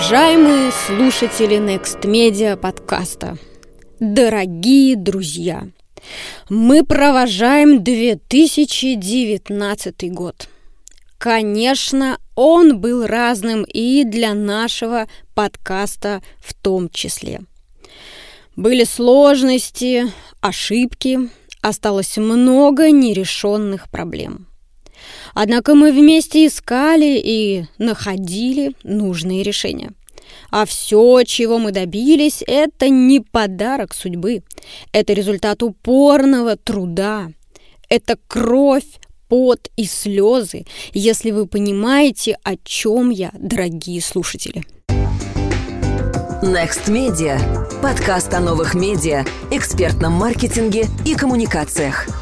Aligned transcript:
Уважаемые 0.00 0.72
слушатели 0.72 1.58
Next 1.58 2.00
Media 2.04 2.56
подкаста, 2.56 3.36
дорогие 4.00 4.96
друзья, 4.96 5.68
мы 6.48 6.84
провожаем 6.84 7.84
2019 7.84 10.10
год. 10.10 10.48
Конечно, 11.18 12.18
он 12.34 12.80
был 12.80 13.06
разным 13.06 13.64
и 13.64 14.04
для 14.04 14.32
нашего 14.32 15.06
подкаста 15.34 16.22
в 16.38 16.54
том 16.54 16.88
числе. 16.88 17.42
Были 18.56 18.84
сложности, 18.84 20.10
ошибки, 20.40 21.28
осталось 21.60 22.16
много 22.16 22.90
нерешенных 22.90 23.90
проблем– 23.90 24.46
Однако 25.34 25.74
мы 25.74 25.92
вместе 25.92 26.46
искали 26.46 27.20
и 27.22 27.64
находили 27.78 28.74
нужные 28.82 29.42
решения. 29.42 29.92
А 30.50 30.66
все, 30.66 31.22
чего 31.24 31.58
мы 31.58 31.72
добились, 31.72 32.42
это 32.46 32.88
не 32.88 33.20
подарок 33.20 33.94
судьбы. 33.94 34.42
Это 34.92 35.12
результат 35.12 35.62
упорного 35.62 36.56
труда. 36.56 37.30
Это 37.88 38.16
кровь, 38.28 38.84
пот 39.28 39.70
и 39.76 39.84
слезы, 39.84 40.66
если 40.92 41.30
вы 41.30 41.46
понимаете, 41.46 42.36
о 42.42 42.56
чем 42.62 43.10
я, 43.10 43.30
дорогие 43.38 44.00
слушатели. 44.00 44.64
Next 46.42 46.88
Media. 46.88 47.38
Подкаст 47.82 48.32
о 48.34 48.40
новых 48.40 48.74
медиа, 48.74 49.24
экспертном 49.50 50.14
маркетинге 50.14 50.86
и 51.04 51.14
коммуникациях. 51.14 52.19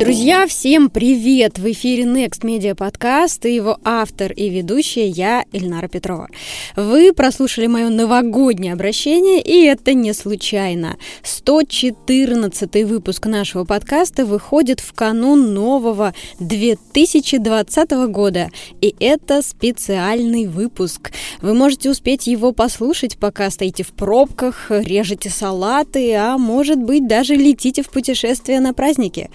Друзья, 0.00 0.46
всем 0.46 0.88
привет! 0.88 1.58
В 1.58 1.70
эфире 1.72 2.04
Next 2.04 2.40
Media 2.40 2.74
Podcast 2.74 3.46
и 3.46 3.54
его 3.54 3.76
автор 3.84 4.32
и 4.32 4.48
ведущая 4.48 5.06
я, 5.08 5.44
Ильнара 5.52 5.88
Петрова. 5.88 6.30
Вы 6.74 7.12
прослушали 7.12 7.66
мое 7.66 7.90
новогоднее 7.90 8.72
обращение, 8.72 9.42
и 9.42 9.66
это 9.66 9.92
не 9.92 10.14
случайно. 10.14 10.96
114 11.22 12.82
выпуск 12.86 13.26
нашего 13.26 13.66
подкаста 13.66 14.24
выходит 14.24 14.80
в 14.80 14.94
канун 14.94 15.52
нового 15.52 16.14
2020 16.38 17.90
года, 18.08 18.48
и 18.80 18.94
это 19.00 19.42
специальный 19.42 20.46
выпуск. 20.46 21.12
Вы 21.42 21.52
можете 21.52 21.90
успеть 21.90 22.26
его 22.26 22.52
послушать, 22.52 23.18
пока 23.18 23.50
стоите 23.50 23.82
в 23.82 23.88
пробках, 23.88 24.70
режете 24.70 25.28
салаты, 25.28 26.14
а 26.14 26.38
может 26.38 26.78
быть 26.78 27.06
даже 27.06 27.34
летите 27.34 27.82
в 27.82 27.90
путешествие 27.90 28.60
на 28.60 28.72
праздники. 28.72 29.28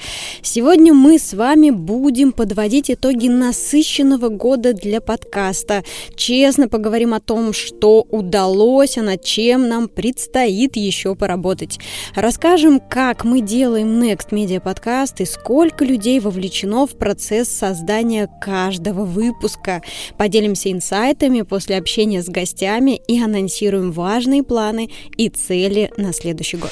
Сегодня 0.56 0.94
мы 0.94 1.20
с 1.20 1.34
вами 1.34 1.70
будем 1.70 2.32
подводить 2.32 2.90
итоги 2.90 3.28
насыщенного 3.28 4.30
года 4.30 4.72
для 4.72 5.02
подкаста. 5.02 5.84
Честно 6.16 6.70
поговорим 6.70 7.14
о 7.14 7.20
том, 7.20 7.52
что 7.52 8.08
удалось, 8.10 8.98
а 8.98 9.02
над 9.02 9.22
чем 9.22 9.68
нам 9.68 9.90
предстоит 9.90 10.78
еще 10.78 11.14
поработать. 11.14 11.80
Расскажем, 12.16 12.80
как 12.80 13.26
мы 13.26 13.42
делаем 13.42 14.02
Next 14.02 14.30
Media 14.30 14.62
подкаст 14.62 15.20
и 15.20 15.26
сколько 15.26 15.84
людей 15.84 16.22
вовлечено 16.22 16.88
в 16.88 16.98
процесс 16.98 17.50
создания 17.50 18.30
каждого 18.40 19.04
выпуска. 19.04 19.82
Поделимся 20.18 20.72
инсайтами 20.72 21.42
после 21.42 21.76
общения 21.76 22.24
с 22.24 22.30
гостями 22.30 23.02
и 23.10 23.22
анонсируем 23.22 23.92
важные 23.92 24.42
планы 24.42 24.90
и 25.18 25.28
цели 25.28 25.92
на 25.98 26.14
следующий 26.14 26.56
год. 26.56 26.72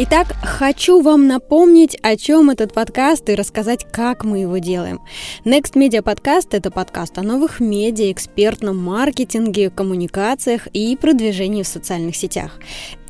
Итак, 0.00 0.28
хочу 0.44 1.00
вам 1.02 1.26
напомнить, 1.26 1.98
о 2.02 2.16
чем 2.16 2.50
этот 2.50 2.72
подкаст 2.72 3.28
и 3.30 3.34
рассказать, 3.34 3.84
как 3.90 4.22
мы 4.22 4.38
его 4.38 4.58
делаем. 4.58 5.00
Next 5.44 5.74
Media 5.74 6.04
Podcast– 6.04 6.46
это 6.52 6.70
подкаст 6.70 7.18
о 7.18 7.22
новых 7.22 7.58
медиа, 7.58 8.12
экспертном 8.12 8.78
маркетинге, 8.78 9.70
коммуникациях 9.70 10.68
и 10.68 10.96
продвижении 10.96 11.64
в 11.64 11.66
социальных 11.66 12.14
сетях. 12.14 12.60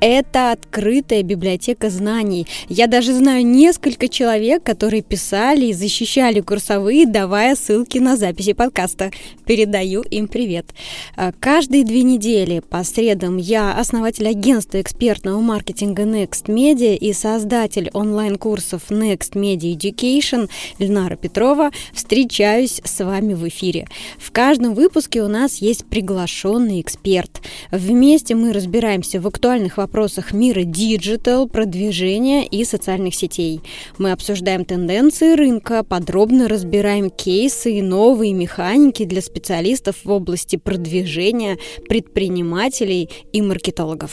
Это 0.01 0.53
открытая 0.53 1.25
библиотека 1.25 1.91
знаний. 1.91 2.47
Я 2.69 2.87
даже 2.87 3.13
знаю 3.13 3.45
несколько 3.45 4.07
человек, 4.07 4.63
которые 4.63 5.03
писали 5.03 5.67
и 5.67 5.73
защищали 5.73 6.41
курсовые, 6.41 7.05
давая 7.05 7.57
ссылки 7.57 7.99
на 7.99 8.17
записи 8.17 8.53
подкаста. 8.53 9.11
Передаю 9.45 10.03
им 10.03 10.29
привет. 10.29 10.67
А, 11.17 11.33
каждые 11.33 11.85
две 11.85 12.05
недели 12.05 12.61
по 12.61 12.85
средам 12.85 13.39
я 13.39 13.77
основатель 13.77 14.29
агентства 14.29 14.81
экспертного 14.81 15.41
маркетинга 15.41 16.05
Next 16.05 16.45
Media 16.47 16.97
и 16.97 17.13
создатель 17.13 17.91
онлайн-курсов 17.93 18.83
Next 18.91 19.33
Media 19.33 19.77
Education 19.77 20.49
Ильнара 20.79 21.17
Петрова 21.17 21.73
встречаюсь 21.93 22.81
с 22.85 23.05
вами 23.05 23.35
в 23.35 23.49
эфире. 23.49 23.89
В 24.17 24.31
каждом 24.31 24.75
выпуске 24.75 25.23
у 25.23 25.29
нас 25.29 25.57
есть 25.57 25.87
приглашенный 25.87 26.81
эксперт. 26.81 27.43
Вместе 27.73 28.37
мы 28.37 28.53
разбираемся 28.53 29.21
в 29.21 29.27
актуальных 29.27 29.77
вопросах 29.77 29.88
вопросах 29.89 30.35
мира 30.35 30.65
digital, 30.65 31.49
продвижения 31.49 32.47
и 32.47 32.63
социальных 32.65 33.15
сетей. 33.15 33.63
Мы 33.97 34.13
обсуждаем 34.13 34.67
тенденции 34.67 35.35
рынка, 35.35 35.83
подробно 35.83 36.47
разбираем 36.47 37.09
кейсы 37.09 37.79
и 37.79 37.83
новые 37.83 38.35
механики 38.35 39.07
для 39.07 39.23
специалистов 39.23 39.97
в 40.05 40.11
области 40.11 40.57
продвижения, 40.57 41.57
предпринимателей 41.89 43.09
и 43.33 43.41
маркетологов. 43.41 44.13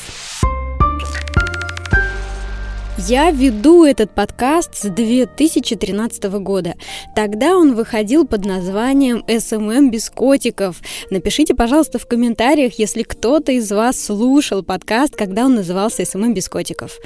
Я 2.97 3.29
веду 3.29 3.83
этот 3.83 4.11
подкаст 4.11 4.75
с 4.75 4.87
2013 4.87 6.23
года. 6.39 6.75
Тогда 7.13 7.57
он 7.57 7.75
выходил 7.75 8.25
под 8.25 8.45
названием 8.45 9.21
«SMM 9.27 9.91
без 9.91 10.09
котиков». 10.09 10.81
Напишите, 11.09 11.55
пожалуйста, 11.55 11.99
в 11.99 12.07
комментариях, 12.07 12.79
если 12.79 13.03
кто-то 13.03 13.51
из 13.51 13.69
вас 13.69 14.01
слушал 14.01 14.63
подкаст, 14.63 15.13
когда 15.13 15.43
он 15.43 15.55
назывался 15.55 16.05
«SMM 16.05 16.33
без 16.33 16.47
котиков». 16.47 16.97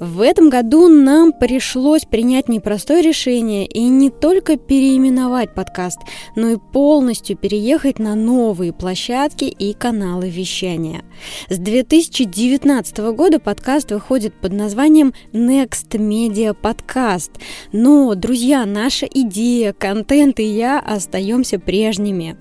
В 0.00 0.20
этом 0.20 0.50
году 0.50 0.88
нам 0.88 1.32
пришлось 1.32 2.06
принять 2.06 2.48
непростое 2.48 3.00
решение 3.00 3.66
и 3.66 3.84
не 3.84 4.10
только 4.10 4.56
переименовать 4.56 5.54
подкаст, 5.54 6.00
но 6.34 6.48
и 6.48 6.56
полностью 6.72 7.36
переехать 7.36 8.00
на 8.00 8.16
новые 8.16 8.72
площадки 8.72 9.44
и 9.44 9.74
каналы 9.74 10.28
вещания. 10.28 11.04
С 11.48 11.58
2019 11.58 12.98
года 13.14 13.38
подкаст 13.38 13.92
выходит 13.92 14.34
под 14.34 14.52
названием 14.52 15.14
Next 15.36 15.90
Media 15.98 16.56
Podcast. 16.58 17.30
Но, 17.70 18.14
друзья, 18.14 18.64
наша 18.64 19.06
идея, 19.06 19.74
контент 19.74 20.40
и 20.40 20.44
я 20.44 20.80
остаемся 20.80 21.58
прежними. 21.58 22.36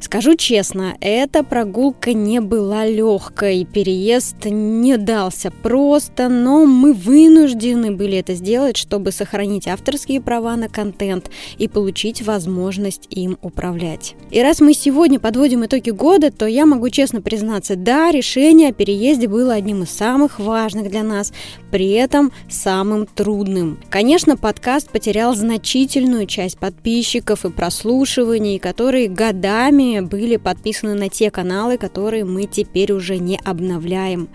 Скажу 0.00 0.36
честно, 0.36 0.96
эта 1.00 1.42
прогулка 1.42 2.12
не 2.12 2.40
была 2.40 2.86
легкой, 2.86 3.64
переезд 3.64 4.44
не 4.44 4.96
дался 4.98 5.50
просто, 5.50 6.28
но 6.28 6.66
мы 6.66 6.92
вынуждены 6.92 7.92
были 7.92 8.18
это 8.18 8.34
сделать, 8.34 8.76
чтобы 8.76 9.10
сохранить 9.10 9.66
авторские 9.66 10.20
права 10.20 10.56
на 10.56 10.68
контент 10.68 11.30
и 11.58 11.66
получить 11.68 12.22
возможность 12.22 13.06
им 13.10 13.38
управлять. 13.42 14.14
И 14.30 14.42
раз 14.42 14.60
мы 14.60 14.74
сегодня 14.74 15.18
подводим 15.18 15.64
итоги 15.64 15.90
года, 15.90 16.30
то 16.30 16.46
я 16.46 16.66
могу 16.66 16.90
честно 16.90 17.22
признаться, 17.22 17.76
да, 17.76 18.10
решение 18.10 18.70
о 18.70 18.72
переезде 18.72 19.28
было 19.28 19.54
одним 19.54 19.82
из 19.84 19.90
самых 19.90 20.38
важных 20.38 20.90
для 20.90 21.02
нас, 21.02 21.32
при 21.70 21.90
этом 21.90 22.32
самым 22.48 23.06
трудным. 23.06 23.78
Конечно, 23.88 24.36
подкаст 24.36 24.90
потерял 24.90 25.34
значительную 25.34 26.26
часть 26.26 26.58
подписчиков 26.58 27.44
и 27.44 27.50
прослушиваний, 27.50 28.58
которые 28.58 29.08
годами 29.08 29.85
были 30.02 30.36
подписаны 30.36 30.94
на 30.94 31.08
те 31.08 31.30
каналы, 31.30 31.78
которые 31.78 32.24
мы 32.24 32.46
теперь 32.46 32.92
уже 32.92 33.18
не 33.18 33.38
обновляем. 33.44 34.28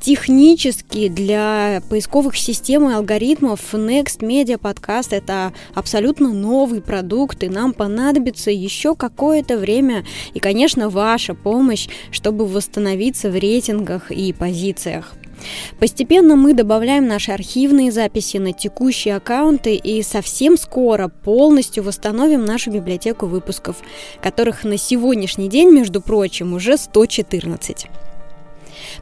Технически 0.00 1.08
для 1.08 1.82
поисковых 1.88 2.36
систем 2.36 2.88
и 2.88 2.94
алгоритмов 2.94 3.60
Next 3.74 4.20
Media 4.20 4.58
Podcast 4.58 5.08
это 5.10 5.52
абсолютно 5.74 6.32
новый 6.32 6.80
продукт, 6.80 7.42
и 7.42 7.48
нам 7.48 7.72
понадобится 7.72 8.50
еще 8.50 8.94
какое-то 8.94 9.58
время 9.58 10.04
и, 10.34 10.40
конечно, 10.40 10.88
ваша 10.88 11.34
помощь, 11.34 11.88
чтобы 12.10 12.46
восстановиться 12.46 13.30
в 13.30 13.36
рейтингах 13.36 14.10
и 14.10 14.32
позициях. 14.32 15.14
Постепенно 15.78 16.36
мы 16.36 16.54
добавляем 16.54 17.06
наши 17.06 17.32
архивные 17.32 17.92
записи 17.92 18.36
на 18.36 18.52
текущие 18.52 19.16
аккаунты 19.16 19.74
и 19.74 20.02
совсем 20.02 20.56
скоро 20.56 21.08
полностью 21.08 21.84
восстановим 21.84 22.44
нашу 22.44 22.70
библиотеку 22.70 23.26
выпусков, 23.26 23.76
которых 24.22 24.64
на 24.64 24.76
сегодняшний 24.76 25.48
день, 25.48 25.70
между 25.70 26.00
прочим, 26.00 26.54
уже 26.54 26.76
114. 26.76 27.88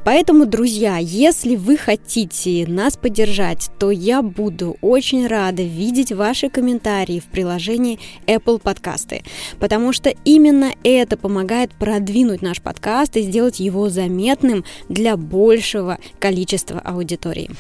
Поэтому, 0.04 0.46
друзья, 0.46 0.98
если 0.98 1.56
вы 1.56 1.76
хотите 1.76 2.66
нас 2.66 2.96
поддержать, 2.96 3.70
то 3.78 3.90
я 3.90 4.22
буду 4.22 4.76
очень 4.80 5.26
рада 5.26 5.62
видеть 5.62 6.12
ваши 6.12 6.48
комментарии 6.48 7.20
в 7.20 7.24
приложении 7.24 7.98
Apple 8.26 8.60
Подкасты, 8.60 9.22
потому 9.58 9.92
что 9.92 10.12
именно 10.24 10.72
это 10.84 11.16
помогает 11.16 11.72
продвинуть 11.72 12.42
наш 12.42 12.60
подкаст 12.60 13.16
и 13.16 13.22
сделать 13.22 13.60
его 13.60 13.88
заметным 13.88 14.64
для 14.88 15.16
большего 15.16 15.98
количества 16.18 16.80
аудитории. 16.80 17.50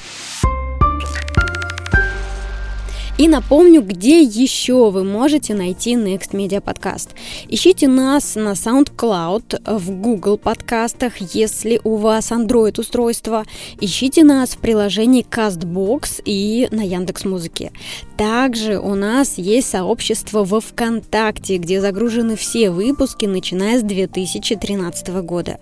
И 3.20 3.28
напомню, 3.28 3.82
где 3.82 4.22
еще 4.22 4.90
вы 4.90 5.04
можете 5.04 5.52
найти 5.52 5.92
Next 5.92 6.30
Media 6.30 6.62
Podcast. 6.64 7.10
Ищите 7.48 7.86
нас 7.86 8.34
на 8.34 8.52
SoundCloud, 8.52 9.78
в 9.78 9.90
Google 9.90 10.38
подкастах, 10.38 11.18
если 11.34 11.82
у 11.84 11.96
вас 11.96 12.30
Android 12.32 12.80
устройство. 12.80 13.44
Ищите 13.78 14.24
нас 14.24 14.54
в 14.54 14.58
приложении 14.60 15.22
CastBox 15.22 16.22
и 16.24 16.68
на 16.70 16.80
Яндекс 16.80 17.26
Музыке. 17.26 17.72
Также 18.16 18.78
у 18.78 18.94
нас 18.94 19.36
есть 19.36 19.68
сообщество 19.68 20.42
во 20.42 20.60
ВКонтакте, 20.60 21.58
где 21.58 21.82
загружены 21.82 22.36
все 22.36 22.70
выпуски, 22.70 23.26
начиная 23.26 23.78
с 23.78 23.82
2013 23.82 25.08
года. 25.22 25.58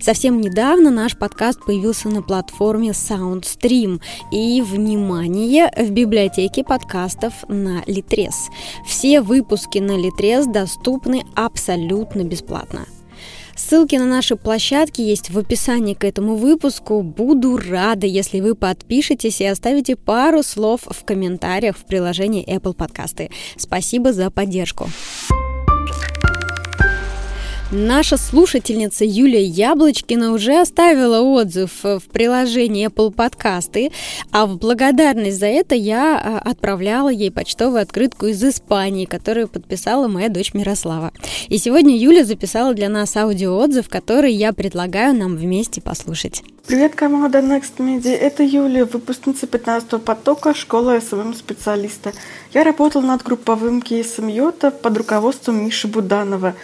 Совсем 0.00 0.40
недавно 0.40 0.90
наш 0.90 1.16
подкаст 1.16 1.64
появился 1.64 2.08
на 2.08 2.22
платформе 2.22 2.90
SoundStream. 2.90 4.00
И, 4.32 4.60
внимание, 4.60 5.70
в 5.76 5.90
библиотеке 5.92 6.64
подкаста 6.64 6.95
подкастов 6.96 7.44
на 7.48 7.82
Литрес. 7.86 8.48
Все 8.86 9.20
выпуски 9.20 9.78
на 9.78 9.96
Литрес 9.98 10.46
доступны 10.46 11.24
абсолютно 11.34 12.22
бесплатно. 12.22 12.86
Ссылки 13.54 13.96
на 13.96 14.06
наши 14.06 14.36
площадки 14.36 15.00
есть 15.00 15.30
в 15.30 15.38
описании 15.38 15.94
к 15.94 16.04
этому 16.04 16.36
выпуску. 16.36 17.02
Буду 17.02 17.56
рада, 17.58 18.06
если 18.06 18.40
вы 18.40 18.54
подпишетесь 18.54 19.40
и 19.40 19.46
оставите 19.46 19.96
пару 19.96 20.42
слов 20.42 20.82
в 20.86 21.04
комментариях 21.04 21.76
в 21.76 21.84
приложении 21.84 22.46
Apple 22.46 22.74
Подкасты. 22.74 23.30
Спасибо 23.56 24.12
за 24.12 24.30
поддержку. 24.30 24.88
Наша 27.72 28.16
слушательница 28.16 29.04
Юлия 29.04 29.42
Яблочкина 29.42 30.32
уже 30.32 30.60
оставила 30.60 31.20
отзыв 31.22 31.82
в 31.82 32.00
приложении 32.12 32.86
Apple 32.86 33.10
Подкасты, 33.10 33.90
а 34.30 34.46
в 34.46 34.56
благодарность 34.56 35.40
за 35.40 35.46
это 35.46 35.74
я 35.74 36.16
а, 36.16 36.38
отправляла 36.48 37.08
ей 37.08 37.32
почтовую 37.32 37.82
открытку 37.82 38.26
из 38.26 38.44
Испании, 38.44 39.04
которую 39.04 39.48
подписала 39.48 40.06
моя 40.06 40.28
дочь 40.28 40.54
Мирослава. 40.54 41.10
И 41.48 41.58
сегодня 41.58 41.98
Юля 41.98 42.24
записала 42.24 42.72
для 42.72 42.88
нас 42.88 43.16
аудиоотзыв, 43.16 43.88
который 43.88 44.32
я 44.32 44.52
предлагаю 44.52 45.16
нам 45.16 45.34
вместе 45.34 45.80
послушать. 45.80 46.44
Привет, 46.68 46.94
команда 46.94 47.40
Next 47.40 47.78
Media. 47.78 48.14
Это 48.14 48.44
Юлия, 48.44 48.84
выпускница 48.84 49.48
15 49.48 50.02
потока 50.02 50.54
школы 50.54 51.00
SMM-специалиста. 51.00 52.12
Я 52.54 52.62
работала 52.62 53.02
над 53.02 53.24
групповым 53.24 53.82
кейсом 53.82 54.28
Yota 54.28 54.70
под 54.70 54.98
руководством 54.98 55.64
Миши 55.64 55.88
Буданова. 55.88 56.54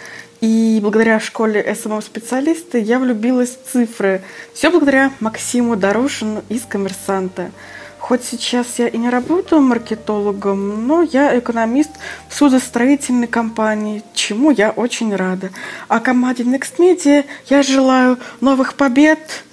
И 0.43 0.79
благодаря 0.81 1.21
школе 1.21 1.63
SMM-специалиста 1.73 2.77
я 2.77 2.99
влюбилась 2.99 3.51
в 3.51 3.71
цифры. 3.71 4.21
Все 4.53 4.69
благодаря 4.69 5.13
Максиму 5.21 5.77
Дорошину 5.77 6.43
из 6.49 6.63
«Коммерсанта». 6.63 7.49
Хоть 7.97 8.25
сейчас 8.25 8.67
я 8.77 8.89
и 8.89 8.97
не 8.97 9.09
работаю 9.09 9.61
маркетологом, 9.61 10.85
но 10.85 11.01
я 11.01 11.39
экономист 11.39 11.91
в 12.27 12.35
судостроительной 12.35 13.27
компании, 13.27 14.03
чему 14.13 14.51
я 14.51 14.71
очень 14.71 15.15
рада. 15.15 15.49
А 15.87 16.01
команде 16.01 16.43
Next 16.43 16.77
Media 16.77 17.23
я 17.47 17.63
желаю 17.63 18.19
новых 18.41 18.73
побед, 18.73 19.45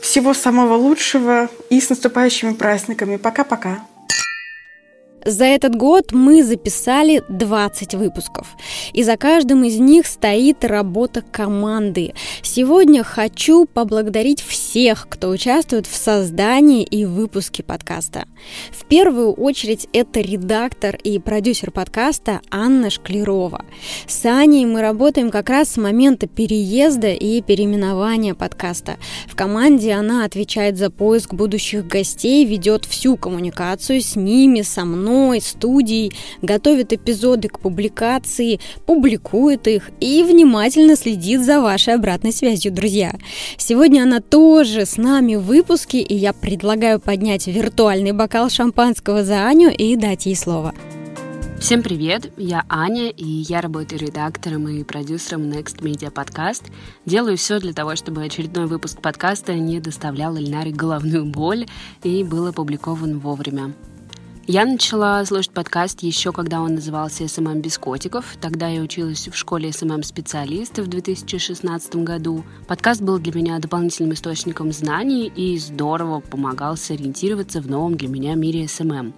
всего 0.00 0.32
самого 0.32 0.76
лучшего 0.76 1.50
и 1.68 1.78
с 1.78 1.90
наступающими 1.90 2.54
праздниками. 2.54 3.16
Пока-пока. 3.16 3.84
За 5.24 5.44
этот 5.44 5.76
год 5.76 6.10
мы 6.12 6.42
записали 6.42 7.22
20 7.28 7.94
выпусков, 7.94 8.56
и 8.92 9.04
за 9.04 9.16
каждым 9.16 9.62
из 9.62 9.78
них 9.78 10.06
стоит 10.06 10.64
работа 10.64 11.22
команды. 11.22 12.12
Сегодня 12.42 13.04
хочу 13.04 13.66
поблагодарить 13.66 14.40
всех, 14.40 15.06
кто 15.08 15.28
участвует 15.28 15.86
в 15.86 15.94
создании 15.94 16.82
и 16.82 17.04
выпуске 17.04 17.62
подкаста. 17.62 18.26
В 18.72 18.84
первую 18.86 19.32
очередь 19.32 19.86
это 19.92 20.20
редактор 20.20 20.96
и 20.96 21.20
продюсер 21.20 21.70
подкаста 21.70 22.40
Анна 22.50 22.90
Шклерова. 22.90 23.64
С 24.08 24.24
Аней 24.24 24.66
мы 24.66 24.80
работаем 24.80 25.30
как 25.30 25.50
раз 25.50 25.70
с 25.70 25.76
момента 25.76 26.26
переезда 26.26 27.12
и 27.12 27.42
переименования 27.42 28.34
подкаста. 28.34 28.96
В 29.28 29.36
команде 29.36 29.92
она 29.92 30.24
отвечает 30.24 30.78
за 30.78 30.90
поиск 30.90 31.32
будущих 31.32 31.86
гостей, 31.86 32.44
ведет 32.44 32.86
всю 32.86 33.16
коммуникацию 33.16 34.00
с 34.00 34.16
ними, 34.16 34.62
со 34.62 34.84
мной, 34.84 35.11
мной, 35.12 35.40
студией, 35.40 36.12
готовит 36.40 36.92
эпизоды 36.92 37.48
к 37.48 37.60
публикации, 37.60 38.60
публикует 38.86 39.68
их 39.68 39.90
и 40.00 40.22
внимательно 40.22 40.96
следит 40.96 41.42
за 41.42 41.60
вашей 41.60 41.94
обратной 41.94 42.32
связью, 42.32 42.72
друзья. 42.72 43.14
Сегодня 43.56 44.02
она 44.02 44.20
тоже 44.20 44.86
с 44.86 44.96
нами 44.96 45.36
в 45.36 45.42
выпуске, 45.42 46.00
и 46.00 46.14
я 46.14 46.32
предлагаю 46.32 47.00
поднять 47.00 47.46
виртуальный 47.46 48.12
бокал 48.12 48.48
шампанского 48.48 49.24
за 49.24 49.46
Аню 49.46 49.70
и 49.70 49.96
дать 49.96 50.26
ей 50.26 50.36
слово. 50.36 50.74
Всем 51.60 51.80
привет, 51.80 52.32
я 52.36 52.64
Аня, 52.68 53.08
и 53.08 53.24
я 53.24 53.60
работаю 53.60 54.00
редактором 54.00 54.66
и 54.66 54.82
продюсером 54.82 55.42
Next 55.42 55.80
Media 55.80 56.12
Podcast. 56.12 56.64
Делаю 57.06 57.36
все 57.36 57.60
для 57.60 57.72
того, 57.72 57.94
чтобы 57.94 58.24
очередной 58.24 58.66
выпуск 58.66 59.00
подкаста 59.00 59.54
не 59.54 59.78
доставлял 59.78 60.36
Ильнаре 60.36 60.72
головную 60.72 61.24
боль 61.24 61.66
и 62.02 62.24
был 62.24 62.48
опубликован 62.48 63.20
вовремя. 63.20 63.72
Я 64.48 64.64
начала 64.64 65.24
слушать 65.24 65.52
подкаст 65.52 66.02
еще 66.02 66.32
когда 66.32 66.60
он 66.62 66.74
назывался 66.74 67.28
«SMM 67.28 67.60
без 67.60 67.78
котиков». 67.78 68.36
Тогда 68.40 68.66
я 68.66 68.80
училась 68.80 69.28
в 69.28 69.36
школе 69.36 69.72
SMM-специалиста 69.72 70.82
в 70.82 70.88
2016 70.88 71.94
году. 71.96 72.42
Подкаст 72.66 73.02
был 73.02 73.20
для 73.20 73.32
меня 73.32 73.60
дополнительным 73.60 74.14
источником 74.14 74.72
знаний 74.72 75.28
и 75.28 75.56
здорово 75.58 76.18
помогал 76.18 76.76
сориентироваться 76.76 77.60
в 77.60 77.70
новом 77.70 77.96
для 77.96 78.08
меня 78.08 78.34
мире 78.34 78.66
SMM. 78.66 79.14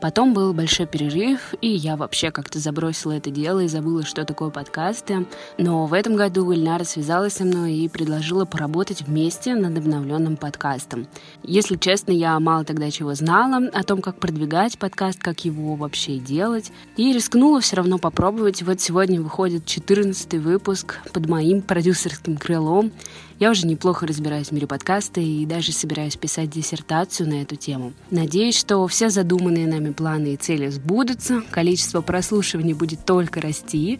Потом 0.00 0.32
был 0.32 0.54
большой 0.54 0.86
перерыв, 0.86 1.54
и 1.60 1.68
я 1.68 1.96
вообще 1.96 2.30
как-то 2.30 2.58
забросила 2.58 3.12
это 3.12 3.30
дело 3.30 3.60
и 3.60 3.68
забыла, 3.68 4.02
что 4.02 4.24
такое 4.24 4.48
подкасты. 4.48 5.26
Но 5.58 5.84
в 5.86 5.92
этом 5.92 6.16
году 6.16 6.50
Ильнара 6.50 6.84
связалась 6.84 7.34
со 7.34 7.44
мной 7.44 7.74
и 7.74 7.88
предложила 7.88 8.46
поработать 8.46 9.02
вместе 9.02 9.54
над 9.54 9.76
обновленным 9.76 10.38
подкастом. 10.38 11.06
Если 11.42 11.76
честно, 11.76 12.12
я 12.12 12.40
мало 12.40 12.64
тогда 12.64 12.90
чего 12.90 13.14
знала 13.14 13.68
о 13.74 13.82
том, 13.82 14.00
как 14.00 14.18
продвигать 14.18 14.78
подкаст, 14.78 15.18
как 15.20 15.44
его 15.44 15.74
вообще 15.74 16.18
делать. 16.18 16.72
И 16.96 17.12
рискнула 17.12 17.60
все 17.60 17.76
равно 17.76 17.98
попробовать. 17.98 18.62
Вот 18.62 18.80
сегодня 18.80 19.20
выходит 19.20 19.66
14 19.66 20.34
выпуск 20.34 20.98
под 21.12 21.28
моим 21.28 21.60
продюсерским 21.60 22.38
крылом. 22.38 22.92
Я 23.40 23.50
уже 23.50 23.66
неплохо 23.66 24.06
разбираюсь 24.06 24.48
в 24.48 24.52
мире 24.52 24.66
подкаста 24.66 25.18
и 25.22 25.46
даже 25.46 25.72
собираюсь 25.72 26.14
писать 26.14 26.50
диссертацию 26.50 27.26
на 27.26 27.40
эту 27.40 27.56
тему. 27.56 27.94
Надеюсь, 28.10 28.56
что 28.56 28.86
все 28.86 29.08
задуманные 29.08 29.66
нами 29.66 29.92
планы 29.92 30.34
и 30.34 30.36
цели 30.36 30.68
сбудутся, 30.68 31.42
количество 31.50 32.02
прослушиваний 32.02 32.74
будет 32.74 33.06
только 33.06 33.40
расти, 33.40 33.98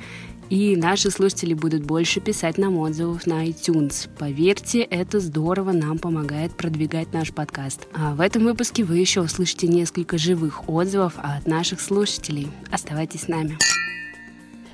и 0.51 0.77
наши 0.77 1.11
слушатели 1.11 1.55
будут 1.55 1.85
больше 1.85 2.21
писать 2.21 2.59
нам 2.59 2.77
отзывов 2.77 3.27
на 3.27 3.47
iTunes. 3.47 4.11
Поверьте, 4.19 4.83
это 4.83 5.21
здорово 5.21 5.73
нам 5.73 5.99
помогает 5.99 6.55
продвигать 6.55 7.15
наш 7.15 7.33
подкаст. 7.33 7.89
А 7.95 8.15
в 8.15 8.21
этом 8.21 8.45
выпуске 8.45 8.85
вы 8.85 8.99
еще 8.99 9.23
услышите 9.23 9.69
несколько 9.69 10.19
живых 10.19 10.69
отзывов 10.69 11.15
от 11.17 11.47
наших 11.47 11.81
слушателей. 11.81 12.49
Оставайтесь 12.71 13.23
с 13.23 13.29
нами. 13.29 13.57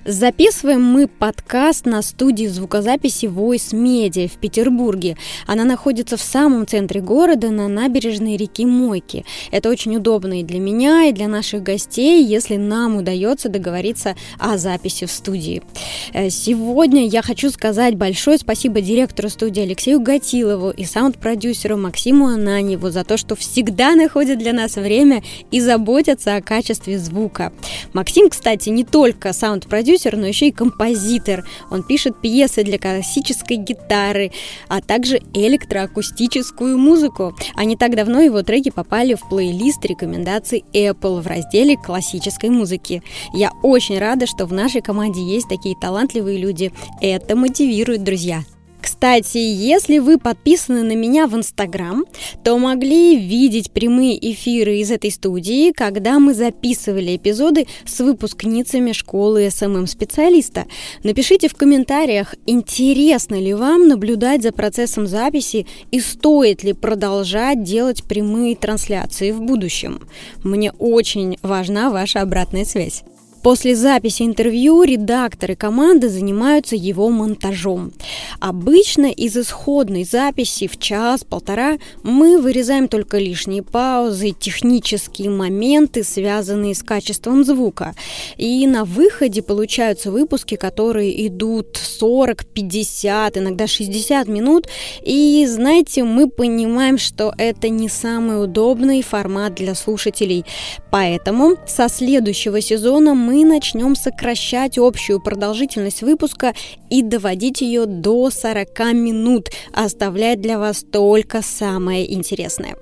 Записываем 0.07 0.85
мы 0.85 1.09
подкаст 1.09 1.85
на 1.85 2.01
студии 2.01 2.47
звукозаписи 2.47 3.27
Voice 3.27 3.73
Media 3.73 4.29
в 4.29 4.39
Петербурге. 4.39 5.17
Она 5.49 5.65
находится 5.65 6.17
в 6.17 6.21
самом 6.21 6.65
центре 6.65 7.01
города 7.01 7.51
на 7.51 7.67
набережной 7.67 8.37
реки 8.37 8.65
Мойки. 8.65 9.25
Это 9.51 9.69
очень 9.69 9.97
удобно 9.97 10.41
и 10.41 10.45
для 10.45 10.61
меня, 10.61 11.07
и 11.07 11.13
для 11.13 11.27
наших 11.27 11.65
гостей, 11.65 12.25
если 12.25 12.55
нам 12.55 12.99
удается 12.99 13.49
договориться 13.49 14.15
о 14.39 14.59
записи 14.59 15.07
в 15.07 15.11
студии. 15.11 15.65
Э, 16.13 16.31
сегодня 16.31 17.09
я 17.09 17.21
хочу 17.21 17.51
сказать 17.51 17.97
большое 17.97 18.39
спасибо 18.39 18.81
директору 18.81 19.29
студии 19.29 19.63
Алексею 19.63 19.99
Гатилову 19.99 20.71
и 20.71 20.85
саунд-продюсеру 20.85 21.77
Максиму 21.77 22.27
Ананьеву 22.27 22.91
за 22.91 23.03
то, 23.03 23.17
что 23.17 23.35
всегда 23.35 23.97
находят 23.97 24.39
для 24.39 24.53
нас 24.53 24.77
время 24.77 25.25
и 25.51 25.61
заботятся 25.61 26.37
о 26.37 26.43
качестве 26.43 26.97
звука. 26.97 27.53
Максим, 27.93 28.31
кстати, 28.31 28.69
не 28.69 28.85
только 28.85 29.33
саунд-продюсер, 29.33 29.96
продюсер, 29.97 30.17
но 30.17 30.27
еще 30.27 30.49
и 30.49 30.53
композитор. 30.53 31.45
Он 31.71 31.83
пишет 31.83 32.21
пьесы 32.21 32.63
для 32.63 32.79
классической 32.79 33.57
гитары, 33.57 34.33
а 34.69 34.81
также 34.81 35.21
электроакустическую 35.35 36.79
музыку. 36.79 37.35
А 37.55 37.65
не 37.65 37.77
так 37.77 37.95
давно 37.95 38.21
его 38.21 38.43
треки 38.43 38.71
попали 38.71 39.15
в 39.15 39.29
плейлист 39.29 39.85
рекомендаций 39.85 40.65
Apple 40.73 41.21
в 41.21 41.27
разделе 41.27 41.77
классической 41.77 42.51
музыки. 42.51 43.03
Я 43.33 43.51
очень 43.63 43.99
рада, 43.99 44.27
что 44.27 44.47
в 44.47 44.53
нашей 44.53 44.81
команде 44.81 45.23
есть 45.23 45.49
такие 45.49 45.75
талантливые 45.81 46.39
люди. 46.39 46.73
Это 47.01 47.37
мотивирует, 47.37 48.05
друзья. 48.05 48.43
Кстати, 48.87 49.39
если 49.39 49.99
вы 49.99 50.17
подписаны 50.17 50.85
на 50.85 50.95
меня 50.95 51.27
в 51.27 51.35
Инстаграм, 51.35 52.05
то 52.45 52.57
могли 52.57 53.17
видеть 53.17 53.73
прямые 53.73 54.17
эфиры 54.31 54.79
из 54.79 54.93
этой 54.93 55.11
студии, 55.11 55.73
когда 55.73 56.21
мы 56.21 56.35
записывали 56.35 57.17
эпизоды 57.17 57.67
с 57.85 57.99
выпускницами 57.99 58.93
школы 58.93 59.51
SMM-специалиста. 59.51 60.67
Напишите 61.03 61.49
в 61.49 61.57
комментариях, 61.57 62.37
интересно 62.47 63.35
ли 63.35 63.55
вам 63.55 63.89
наблюдать 63.89 64.45
за 64.45 64.53
процессом 64.53 65.09
записи 65.09 65.67
и 65.91 65.99
стоит 65.99 66.63
ли 66.63 66.73
продолжать 66.73 67.65
делать 67.65 68.05
прямые 68.05 68.55
трансляции 68.55 69.33
в 69.33 69.43
будущем. 69.43 70.01
Мне 70.45 70.71
очень 70.71 71.39
важна 71.43 71.91
ваша 71.91 72.21
обратная 72.21 72.65
связь. 72.65 73.03
После 73.47 73.77
записи 73.77 74.25
интервью 74.25 74.83
редакторы 74.83 75.55
команды 75.55 76.09
занимаются 76.09 76.75
его 76.75 77.11
монтажом. 77.11 77.93
Обычно 78.41 79.07
из 79.07 79.37
исходной 79.37 80.03
записи 80.03 80.67
в 80.67 80.77
час-полтора 80.81 81.79
мы 82.03 82.41
вырезаем 82.41 82.89
только 82.89 83.19
лишние 83.19 83.63
паузы, 83.63 84.33
технические 84.33 85.31
моменты, 85.31 86.03
связанные 86.03 86.75
с 86.75 86.83
качеством 86.83 87.45
звука. 87.45 87.95
И 88.37 88.67
на 88.67 88.85
выходе 88.85 89.43
получаются 89.43 90.11
выпуски, 90.11 90.57
которые 90.57 91.29
идут 91.29 91.77
40, 91.77 92.47
50, 92.47 93.39
иногда 93.39 93.69
60 93.69 94.27
минут. 94.27 94.67
И 95.05 95.47
знаете, 95.49 96.03
мы 96.03 96.29
понимаем, 96.29 96.99
что 96.99 97.33
это 97.39 97.69
не 97.69 97.89
самый 97.89 98.43
удобный 98.43 99.03
формат 99.03 99.55
для 99.55 99.77
слушателей. 99.77 100.45
Поэтому 100.91 101.59
со 101.69 101.89
следующего 101.89 102.61
сезона 102.61 103.15
мы 103.15 103.36
начнем 103.45 103.95
сокращать 103.95 104.79
общую 104.79 105.21
продолжительность 105.21 106.03
выпуска 106.03 106.55
и 106.91 107.03
доводить 107.03 107.61
ее 107.61 107.87
до 107.87 108.31
40 108.31 108.79
минут, 108.95 109.51
оставлять 109.73 110.41
для 110.41 110.59
вас 110.59 110.85
только 110.91 111.43
самое 111.43 112.13
интересное. 112.13 112.77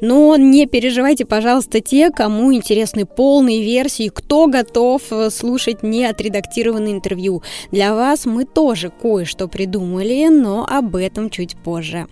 Но 0.00 0.36
не 0.36 0.66
переживайте, 0.66 1.24
пожалуйста, 1.24 1.80
те, 1.80 2.10
кому 2.10 2.52
интересны 2.52 3.06
полные 3.06 3.62
версии, 3.62 4.08
кто 4.08 4.46
готов 4.46 5.02
э, 5.10 5.30
слушать 5.30 5.82
неотредактированное 5.82 6.92
интервью. 6.92 7.42
Для 7.70 7.94
вас 7.94 8.26
мы 8.26 8.44
тоже 8.44 8.90
кое-что 8.90 9.48
придумали, 9.48 10.28
но 10.28 10.66
об 10.68 10.96
этом 10.96 11.30
чуть 11.30 11.56
позже. 11.56 12.06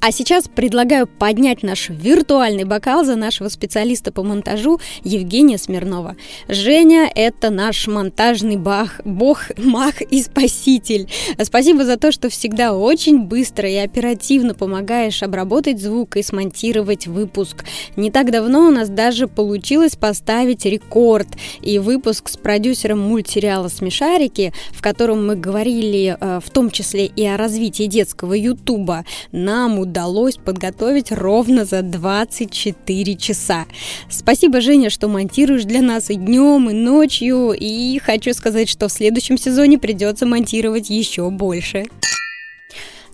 А 0.00 0.12
сейчас 0.12 0.48
предлагаю 0.48 1.06
поднять 1.06 1.62
наш 1.62 1.88
виртуальный 1.88 2.64
бокал 2.64 3.04
за 3.04 3.16
нашего 3.16 3.48
специалиста 3.48 4.12
по 4.12 4.22
монтажу 4.22 4.80
Евгения 5.04 5.58
Смирнова. 5.58 6.16
Женя– 6.48 7.10
это 7.14 7.50
наш 7.50 7.86
монтажный 7.86 8.56
бах, 8.56 9.00
бог, 9.04 9.50
мах 9.56 10.00
и 10.00 10.22
спаситель. 10.22 11.08
Спасибо 11.42 11.84
за 11.84 11.96
то, 11.96 12.12
что 12.12 12.28
всегда 12.28 12.74
очень 12.74 13.20
быстро 13.20 13.68
и 13.68 13.76
оперативно 13.76 14.54
помогаешь 14.54 15.22
обработать 15.22 15.80
звук 15.80 16.16
и 16.16 16.22
смонтировать 16.22 17.06
выпуск. 17.06 17.64
Не 17.96 18.10
так 18.10 18.30
давно 18.30 18.68
у 18.68 18.70
нас 18.70 18.88
даже 18.88 19.26
получилось 19.26 19.96
поставить 19.96 20.64
рекорд. 20.64 21.28
И 21.60 21.78
выпуск 21.78 22.28
с 22.28 22.36
продюсером 22.36 23.00
мультсериала 23.00 23.68
«Смешарики», 23.68 24.52
в 24.72 24.82
котором 24.82 25.26
мы 25.26 25.36
говорили 25.36 26.16
э, 26.18 26.40
в 26.44 26.50
том 26.50 26.70
числе 26.70 27.06
и 27.06 27.26
о 27.26 27.36
развитии 27.36 27.84
детского 27.84 28.34
ютуба, 28.34 29.04
нам 29.48 29.78
удалось 29.78 30.36
подготовить 30.36 31.10
ровно 31.10 31.64
за 31.64 31.80
24 31.80 33.16
часа. 33.16 33.64
Спасибо, 34.10 34.60
Женя, 34.60 34.90
что 34.90 35.08
монтируешь 35.08 35.64
для 35.64 35.80
нас 35.80 36.10
и 36.10 36.16
днем, 36.16 36.68
и 36.68 36.74
ночью. 36.74 37.52
И 37.58 37.98
хочу 37.98 38.34
сказать, 38.34 38.68
что 38.68 38.88
в 38.88 38.92
следующем 38.92 39.38
сезоне 39.38 39.78
придется 39.78 40.26
монтировать 40.26 40.90
еще 40.90 41.30
больше. 41.30 41.86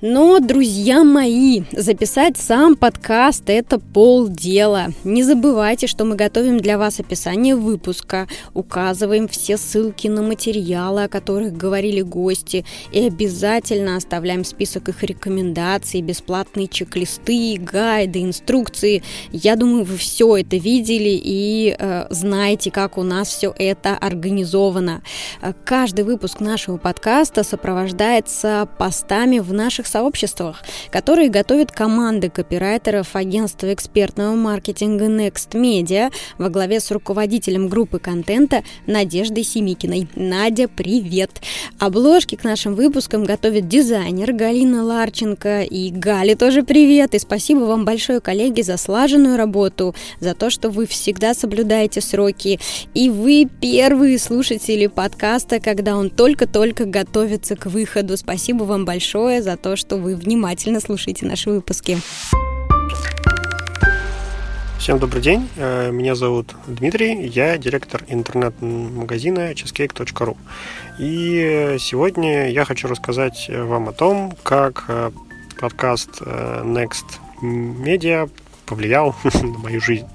Но, 0.06 0.38
друзья 0.38 1.02
мои, 1.02 1.62
записать 1.72 2.36
сам 2.36 2.76
подкаст– 2.76 3.44
это 3.46 3.78
полдела. 3.78 4.88
Не 5.02 5.22
забывайте, 5.22 5.86
что 5.86 6.04
мы 6.04 6.14
готовим 6.14 6.58
для 6.58 6.76
вас 6.76 7.00
описание 7.00 7.56
выпуска, 7.56 8.28
указываем 8.52 9.28
все 9.28 9.56
ссылки 9.56 10.08
на 10.08 10.20
материалы, 10.20 11.04
о 11.04 11.08
которых 11.08 11.56
говорили 11.56 12.02
гости, 12.02 12.66
и 12.92 13.06
обязательно 13.06 13.96
оставляем 13.96 14.44
список 14.44 14.90
их 14.90 15.02
рекомендаций, 15.02 16.02
бесплатные 16.02 16.68
чек-листы, 16.68 17.56
гайды, 17.58 18.24
инструкции. 18.24 19.02
Я 19.32 19.56
думаю, 19.56 19.84
вы 19.84 19.96
все 19.96 20.36
это 20.36 20.58
видели 20.58 21.18
и 21.18 21.74
э, 21.78 22.08
знаете, 22.10 22.70
как 22.70 22.98
у 22.98 23.02
нас 23.04 23.28
все 23.28 23.54
это 23.58 23.96
организовано. 23.96 25.02
Э, 25.40 25.54
каждый 25.64 26.04
выпуск 26.04 26.40
нашего 26.40 26.76
подкаста 26.76 27.42
сопровождается 27.42 28.68
постами 28.76 29.38
в 29.38 29.54
наших 29.54 29.86
сообществах, 29.94 30.64
которые 30.90 31.28
готовят 31.28 31.70
команды 31.70 32.28
копирайтеров 32.28 33.14
агентства 33.14 33.72
экспертного 33.72 34.34
маркетинга 34.34 35.04
Next 35.04 35.52
Media 35.52 36.12
во 36.36 36.48
главе 36.48 36.80
с 36.80 36.90
руководителем 36.90 37.68
группы 37.68 38.00
контента 38.00 38.64
Надеждой 38.88 39.44
Семикиной. 39.44 40.08
Надя, 40.16 40.66
привет! 40.66 41.30
Обложки 41.78 42.34
к 42.34 42.42
нашим 42.42 42.74
выпускам 42.74 43.22
готовит 43.22 43.68
дизайнер 43.68 44.32
Галина 44.32 44.82
Ларченко 44.82 45.62
и 45.62 45.90
Гали 45.90 46.34
тоже 46.34 46.64
привет! 46.64 47.14
И 47.14 47.20
спасибо 47.20 47.60
вам 47.60 47.84
большое, 47.84 48.18
коллеги, 48.20 48.62
за 48.62 48.76
слаженную 48.78 49.36
работу, 49.36 49.94
за 50.18 50.34
то, 50.34 50.50
что 50.50 50.70
вы 50.70 50.86
всегда 50.86 51.34
соблюдаете 51.34 52.00
сроки. 52.00 52.58
И 52.94 53.10
вы 53.10 53.48
первые 53.60 54.18
слушатели 54.18 54.88
подкаста, 54.88 55.60
когда 55.60 55.96
он 55.96 56.10
только-только 56.10 56.84
готовится 56.84 57.54
к 57.54 57.66
выходу. 57.66 58.16
Спасибо 58.16 58.64
вам 58.64 58.84
большое 58.84 59.40
за 59.40 59.56
то, 59.56 59.76
что 59.76 59.83
вы 59.92 60.16
внимательно 60.16 60.80
слушаете 60.80 61.26
наши 61.26 61.50
выпуски. 61.50 61.98
Всем 64.84 64.98
добрый 64.98 65.22
день, 65.22 65.48
э, 65.56 65.90
меня 65.90 66.14
зовут 66.14 66.54
Дмитрий, 66.66 67.26
я 67.28 67.56
директор 67.56 68.04
интернет-магазина 68.06 69.52
cheesecake.ru. 69.52 70.36
И 70.98 71.76
сегодня 71.78 72.50
я 72.50 72.66
хочу 72.66 72.86
рассказать 72.86 73.48
вам 73.48 73.88
о 73.88 73.92
том, 73.92 74.36
как 74.42 74.84
э, 74.88 75.10
подкаст 75.58 76.10
э, 76.20 76.62
Next 76.66 77.06
Media 77.40 78.30
повлиял 78.66 79.16
на 79.24 79.58
мою 79.58 79.80
жизнь. 79.80 80.06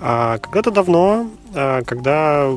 А, 0.00 0.38
когда-то 0.38 0.70
давно, 0.70 1.28
когда 1.52 2.50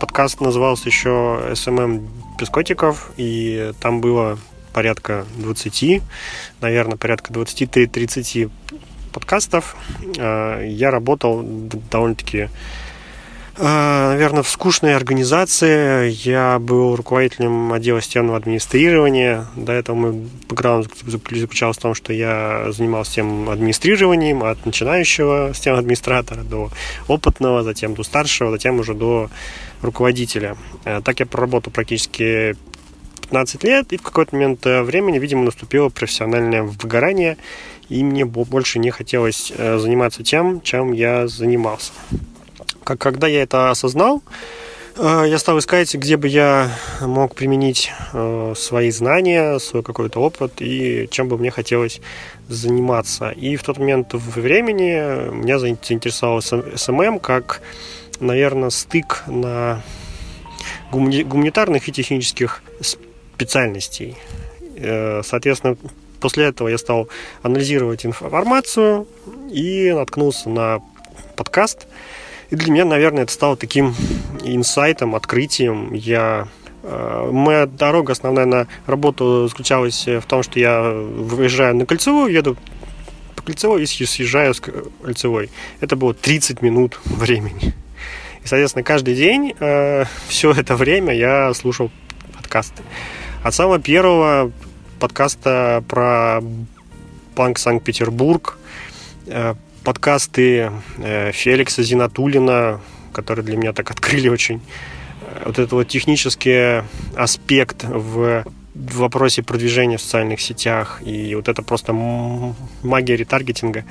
подкаст 0.00 0.40
назывался 0.40 0.88
еще 0.88 1.40
SMM 1.50 2.08
без 2.40 2.48
котиков, 2.48 3.10
и 3.18 3.72
там 3.82 4.00
было 4.00 4.38
порядка 4.78 5.26
20, 5.38 6.02
наверное, 6.60 6.96
порядка 6.96 7.32
20-30 7.32 8.48
подкастов. 9.12 9.74
Э, 10.16 10.64
я 10.68 10.92
работал 10.92 11.42
довольно-таки 11.90 12.48
э, 13.56 14.08
наверное, 14.08 14.44
в 14.44 14.48
скучной 14.48 14.94
организации. 14.94 16.10
Я 16.10 16.60
был 16.60 16.94
руководителем 16.94 17.72
отдела 17.72 18.00
системного 18.00 18.36
администрирования. 18.36 19.46
До 19.56 19.72
этого 19.72 19.96
мой 19.96 20.12
бэкграунд 20.48 20.92
заключался 21.04 21.80
в 21.80 21.82
том, 21.82 21.94
что 21.96 22.12
я 22.12 22.70
занимался 22.70 23.14
тем 23.14 23.50
администрированием 23.50 24.44
от 24.44 24.64
начинающего 24.64 25.50
системного 25.54 25.80
администратора 25.80 26.44
до 26.44 26.70
опытного, 27.08 27.64
затем 27.64 27.94
до 27.94 28.04
старшего, 28.04 28.52
затем 28.52 28.78
уже 28.78 28.94
до 28.94 29.28
руководителя. 29.82 30.56
Э, 30.84 31.00
так 31.04 31.18
я 31.18 31.26
проработал 31.26 31.72
практически 31.72 32.54
15 33.28 33.64
лет, 33.64 33.92
и 33.92 33.98
в 33.98 34.02
какой-то 34.02 34.34
момент 34.34 34.64
э, 34.66 34.82
времени, 34.82 35.18
видимо, 35.18 35.44
наступило 35.44 35.90
профессиональное 35.90 36.62
выгорание, 36.62 37.36
и 37.90 38.02
мне 38.02 38.24
больше 38.24 38.78
не 38.78 38.90
хотелось 38.90 39.52
э, 39.54 39.78
заниматься 39.78 40.24
тем, 40.24 40.62
чем 40.62 40.92
я 40.92 41.28
занимался. 41.28 41.92
Как, 42.84 42.98
когда 42.98 43.26
я 43.26 43.42
это 43.42 43.70
осознал, 43.70 44.22
э, 44.96 45.24
я 45.28 45.38
стал 45.38 45.58
искать, 45.58 45.94
где 45.94 46.16
бы 46.16 46.26
я 46.28 46.70
мог 47.02 47.34
применить 47.34 47.92
свои 48.56 48.90
знания, 48.90 49.58
свой 49.58 49.82
какой-то 49.82 50.20
опыт 50.20 50.60
и 50.60 51.06
чем 51.10 51.28
бы 51.28 51.36
мне 51.36 51.50
хотелось 51.50 52.00
заниматься. 52.48 53.30
И 53.30 53.56
в 53.56 53.62
тот 53.62 53.76
момент 53.76 54.14
времени 54.14 55.32
меня 55.34 55.58
заинтересовал 55.58 56.40
SMM 56.40 57.18
как, 57.18 57.60
наверное, 58.20 58.70
стык 58.70 59.24
на 59.26 59.82
гуманитарных 60.90 61.88
и 61.88 61.92
технических 61.92 62.62
специальностей. 63.38 64.16
Э, 64.76 65.22
соответственно, 65.24 65.76
после 66.20 66.46
этого 66.46 66.66
я 66.66 66.76
стал 66.76 67.08
анализировать 67.42 68.04
информацию 68.04 69.06
и 69.48 69.92
наткнулся 69.92 70.48
на 70.50 70.80
подкаст. 71.36 71.86
И 72.50 72.56
для 72.56 72.72
меня, 72.72 72.84
наверное, 72.84 73.22
это 73.22 73.32
стало 73.32 73.56
таким 73.56 73.94
инсайтом, 74.42 75.14
открытием. 75.14 75.94
Я 75.94 76.48
э, 76.82 77.28
Моя 77.30 77.66
дорога 77.66 78.12
основная 78.12 78.46
на 78.46 78.66
работу 78.86 79.46
заключалась 79.46 80.04
в 80.06 80.22
том, 80.22 80.42
что 80.42 80.58
я 80.58 80.82
выезжаю 80.82 81.76
на 81.76 81.86
кольцевую, 81.86 82.32
еду 82.32 82.56
по 83.36 83.42
кольцевой 83.42 83.84
и 83.84 83.86
съезжаю 83.86 84.52
с 84.52 84.60
кольцевой. 84.60 85.50
Это 85.78 85.94
было 85.94 86.12
30 86.12 86.60
минут 86.60 86.98
времени. 87.04 87.72
И, 88.42 88.48
соответственно, 88.48 88.82
каждый 88.82 89.14
день 89.14 89.54
э, 89.60 90.06
все 90.26 90.50
это 90.50 90.74
время 90.74 91.14
я 91.14 91.54
слушал 91.54 91.92
подкасты. 92.48 92.82
От 93.48 93.54
самого 93.54 93.78
первого 93.78 94.52
подкаста 95.00 95.82
про 95.88 96.42
Банк 97.34 97.58
Санкт-Петербург, 97.58 98.58
э, 99.24 99.54
подкасты 99.84 100.70
э, 100.98 101.32
Феликса 101.32 101.82
Зинатулина, 101.82 102.78
которые 103.10 103.46
для 103.46 103.56
меня 103.56 103.72
так 103.72 103.90
открыли 103.94 104.28
очень 104.28 104.60
э, 105.22 105.44
вот 105.46 105.58
этот 105.58 105.72
вот 105.72 105.88
технический 105.88 106.82
аспект 107.16 107.84
в 107.84 108.44
вопросе 108.74 109.42
продвижения 109.42 109.96
в 109.96 110.02
социальных 110.02 110.42
сетях. 110.42 111.00
И 111.02 111.34
вот 111.34 111.48
это 111.48 111.62
просто 111.62 111.94
магия 112.82 113.16
ретаргетинга, 113.16 113.84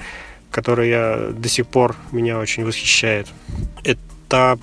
которая 0.51 1.31
до 1.31 1.49
сих 1.49 1.65
пор 1.65 1.95
меня 2.11 2.37
очень 2.37 2.63
восхищает. 2.63 3.25
Это 3.83 4.59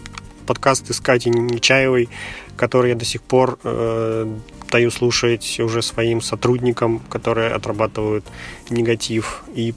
подкасты 0.47 0.95
с 0.95 1.01
Катей 1.01 1.33
Нечаевой, 1.33 2.09
которые 2.57 2.93
я 2.93 2.97
до 2.97 3.05
сих 3.05 3.23
пор 3.23 3.59
э, 3.65 4.27
даю 4.71 4.91
слушать 4.91 5.61
уже 5.61 5.83
своим 5.83 6.21
сотрудникам, 6.21 7.01
которые 7.09 7.51
отрабатывают 7.51 8.25
негатив. 8.71 9.45
И 9.55 9.75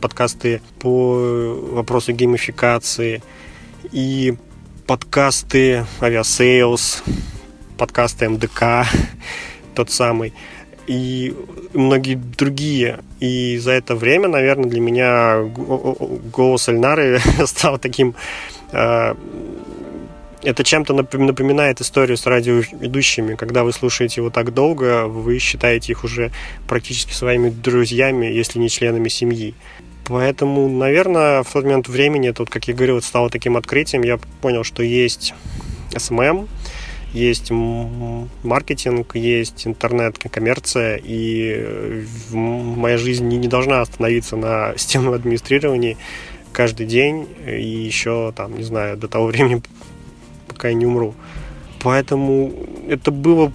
подкасты 0.00 0.60
по 0.78 1.56
вопросу 1.72 2.12
геймификации, 2.12 3.22
и 3.92 4.34
подкасты 4.86 5.86
Aviasales, 6.00 7.02
подкасты 7.78 8.28
МДК, 8.28 8.86
тот 9.74 9.90
самый, 9.90 10.32
и 10.86 11.34
многие 11.72 12.16
другие. 12.16 13.00
И 13.20 13.58
за 13.58 13.70
это 13.70 13.94
время, 13.94 14.26
наверное, 14.28 14.68
для 14.68 14.80
меня 14.80 15.42
голос 15.44 16.68
Ильнары 16.68 17.20
стал 17.46 17.78
таким... 17.78 18.14
Э, 18.72 19.14
это 20.42 20.64
чем-то 20.64 20.94
напоминает 20.94 21.80
историю 21.80 22.16
с 22.16 22.26
радиоведущими. 22.26 23.34
Когда 23.34 23.64
вы 23.64 23.72
слушаете 23.72 24.20
его 24.20 24.30
так 24.30 24.54
долго, 24.54 25.06
вы 25.06 25.38
считаете 25.38 25.92
их 25.92 26.04
уже 26.04 26.30
практически 26.66 27.12
своими 27.12 27.50
друзьями, 27.50 28.26
если 28.26 28.58
не 28.58 28.68
членами 28.68 29.08
семьи. 29.08 29.54
Поэтому, 30.04 30.68
наверное, 30.68 31.42
в 31.42 31.52
тот 31.52 31.64
момент 31.64 31.88
времени, 31.88 32.30
тут, 32.30 32.50
как 32.50 32.66
я 32.68 32.74
говорил, 32.74 32.98
это 32.98 33.06
стало 33.06 33.30
таким 33.30 33.56
открытием. 33.56 34.02
Я 34.02 34.18
понял, 34.40 34.64
что 34.64 34.82
есть 34.82 35.34
SMM, 35.92 36.48
есть 37.12 37.50
маркетинг, 37.50 39.14
есть 39.14 39.66
интернет-коммерция, 39.66 41.00
и 41.02 42.04
моя 42.32 42.98
жизнь 42.98 43.26
не 43.26 43.48
должна 43.48 43.82
остановиться 43.82 44.36
на 44.36 44.74
системном 44.76 45.14
администрировании 45.14 45.96
каждый 46.52 46.86
день 46.86 47.28
и 47.46 47.68
еще, 47.68 48.32
там, 48.34 48.56
не 48.56 48.64
знаю, 48.64 48.96
до 48.96 49.06
того 49.06 49.26
времени, 49.26 49.62
пока 50.60 50.68
я 50.68 50.74
не 50.74 50.84
умру. 50.84 51.14
Поэтому 51.82 52.52
это 52.86 53.10
было 53.10 53.50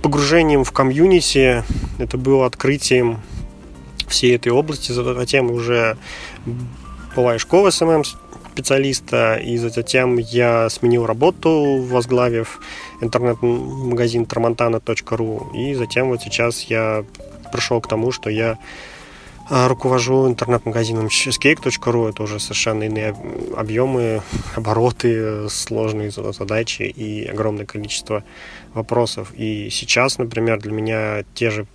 погружением 0.00 0.64
в 0.64 0.72
комьюнити, 0.72 1.62
это 1.98 2.16
было 2.16 2.46
открытием 2.46 3.20
всей 4.08 4.34
этой 4.34 4.50
области. 4.50 4.92
Затем 4.92 5.50
уже 5.50 5.98
была 7.14 7.34
и 7.34 7.38
школа 7.38 7.68
SMM 7.68 8.02
специалиста, 8.52 9.34
и 9.34 9.58
затем 9.58 10.16
я 10.16 10.70
сменил 10.70 11.04
работу, 11.04 11.84
возглавив 11.86 12.60
интернет-магазин 13.02 14.22
tramontana.ru, 14.22 15.54
и 15.54 15.74
затем 15.74 16.08
вот 16.08 16.22
сейчас 16.22 16.62
я 16.62 17.04
пришел 17.52 17.82
к 17.82 17.88
тому, 17.88 18.10
что 18.10 18.30
я 18.30 18.56
руковожу 19.48 20.28
интернет-магазином 20.28 21.06
cheesecake.ru. 21.06 22.10
Это 22.10 22.22
уже 22.22 22.40
совершенно 22.40 22.84
иные 22.84 23.14
объемы, 23.56 24.22
обороты, 24.54 25.48
сложные 25.48 26.10
задачи 26.10 26.82
и 26.82 27.24
огромное 27.24 27.66
количество 27.66 28.24
вопросов. 28.74 29.32
И 29.36 29.68
сейчас, 29.70 30.18
например, 30.18 30.60
для 30.60 30.72
меня 30.72 31.24
те 31.34 31.50
же 31.50 31.66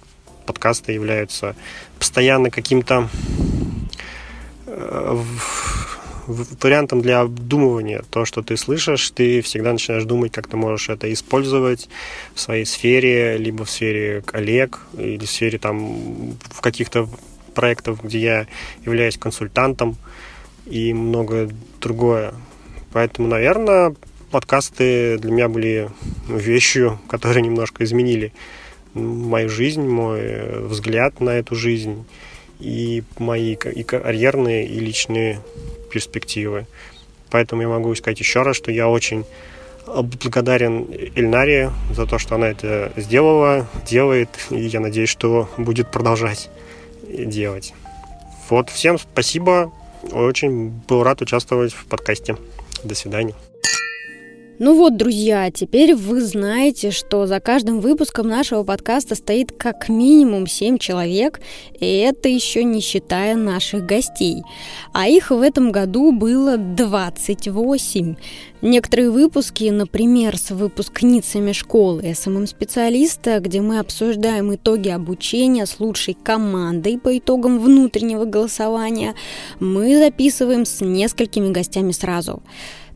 подкасты 0.46 0.92
являются 0.92 1.56
постоянно 1.98 2.50
каким-то 2.50 3.08
э, 4.66 5.24
вариантом 6.28 7.02
для 7.02 7.22
обдумывания. 7.22 8.04
То, 8.10 8.26
что 8.26 8.42
ты 8.42 8.58
слышишь, 8.58 9.12
ты 9.12 9.42
всегда 9.42 9.72
начинаешь 9.74 10.04
думать, 10.04 10.32
как 10.32 10.48
ты 10.48 10.58
можешь 10.58 10.90
это 10.90 11.12
использовать 11.12 11.90
в 12.34 12.40
своей 12.40 12.66
сфере, 12.66 13.38
либо 13.38 13.66
в 13.66 13.70
сфере 13.70 14.22
коллег, 14.22 14.80
или 14.98 15.26
в 15.26 15.30
сфере 15.30 15.58
там 15.58 16.34
в 16.50 16.62
каких-то 16.62 17.08
проектов, 17.54 18.04
где 18.04 18.20
я 18.20 18.48
являюсь 18.86 19.18
консультантом 19.18 19.98
и 20.66 20.94
многое 20.94 21.50
другое. 21.80 22.34
Поэтому, 22.94 23.28
наверное, 23.28 23.96
подкасты 24.32 25.18
для 25.18 25.32
меня 25.32 25.50
были 25.50 25.90
вещью, 26.28 27.00
которые 27.10 27.42
немножко 27.42 27.84
изменили 27.84 28.34
мою 28.94 29.50
жизнь, 29.50 29.88
мой 29.88 30.68
взгляд 30.68 31.22
на 31.22 31.32
эту 31.32 31.56
жизнь 31.56 32.06
и 32.60 33.04
мои 33.18 33.54
и 33.54 33.84
карьерные, 33.84 34.68
и 34.68 34.80
личные 34.80 35.40
перспективы. 35.92 36.68
Поэтому 37.30 37.62
я 37.62 37.70
могу 37.70 37.96
сказать 37.96 38.20
еще 38.20 38.42
раз, 38.42 38.58
что 38.58 38.72
я 38.72 38.90
очень 38.90 39.26
благодарен 39.88 40.88
Эльнаре 41.16 41.72
за 41.94 42.06
то, 42.06 42.18
что 42.20 42.36
она 42.36 42.50
это 42.50 42.92
сделала, 42.98 43.68
делает, 43.90 44.30
и 44.50 44.62
я 44.62 44.80
надеюсь, 44.80 45.10
что 45.10 45.50
будет 45.58 45.90
продолжать 45.92 46.50
делать. 47.08 47.74
Вот, 48.50 48.70
всем 48.70 48.98
спасибо. 48.98 49.72
Очень 50.12 50.70
был 50.88 51.04
рад 51.04 51.22
участвовать 51.22 51.74
в 51.74 51.86
подкасте. 51.86 52.38
До 52.84 52.96
свидания. 52.96 53.36
Ну 54.64 54.76
вот, 54.76 54.96
друзья, 54.96 55.50
теперь 55.50 55.96
вы 55.96 56.22
знаете, 56.22 56.92
что 56.92 57.26
за 57.26 57.40
каждым 57.40 57.80
выпуском 57.80 58.28
нашего 58.28 58.62
подкаста 58.62 59.16
стоит 59.16 59.52
как 59.52 59.90
минимум 59.90 60.46
7 60.46 60.78
человек, 60.78 61.42
и 61.80 61.98
это 61.98 62.30
еще 62.30 62.64
не 62.64 62.80
считая 62.80 63.36
наших 63.36 63.88
гостей. 63.88 64.44
А 64.94 65.08
их 65.08 65.32
в 65.32 65.42
этом 65.42 65.72
году 65.72 66.12
было 66.12 66.58
28. 66.58 68.16
Некоторые 68.62 69.10
выпуски, 69.10 69.64
например, 69.72 70.38
с 70.38 70.52
выпускницами 70.52 71.54
школы 71.54 72.14
SMM-специалиста, 72.14 73.40
где 73.40 73.62
мы 73.62 73.80
обсуждаем 73.80 74.54
итоги 74.54 74.90
обучения 74.90 75.66
с 75.66 75.80
лучшей 75.80 76.14
командой 76.14 77.00
по 77.00 77.18
итогам 77.18 77.58
внутреннего 77.60 78.26
голосования, 78.26 79.16
мы 79.60 79.98
записываем 79.98 80.66
с 80.66 80.82
несколькими 80.82 81.52
гостями 81.52 81.94
сразу. 81.94 82.44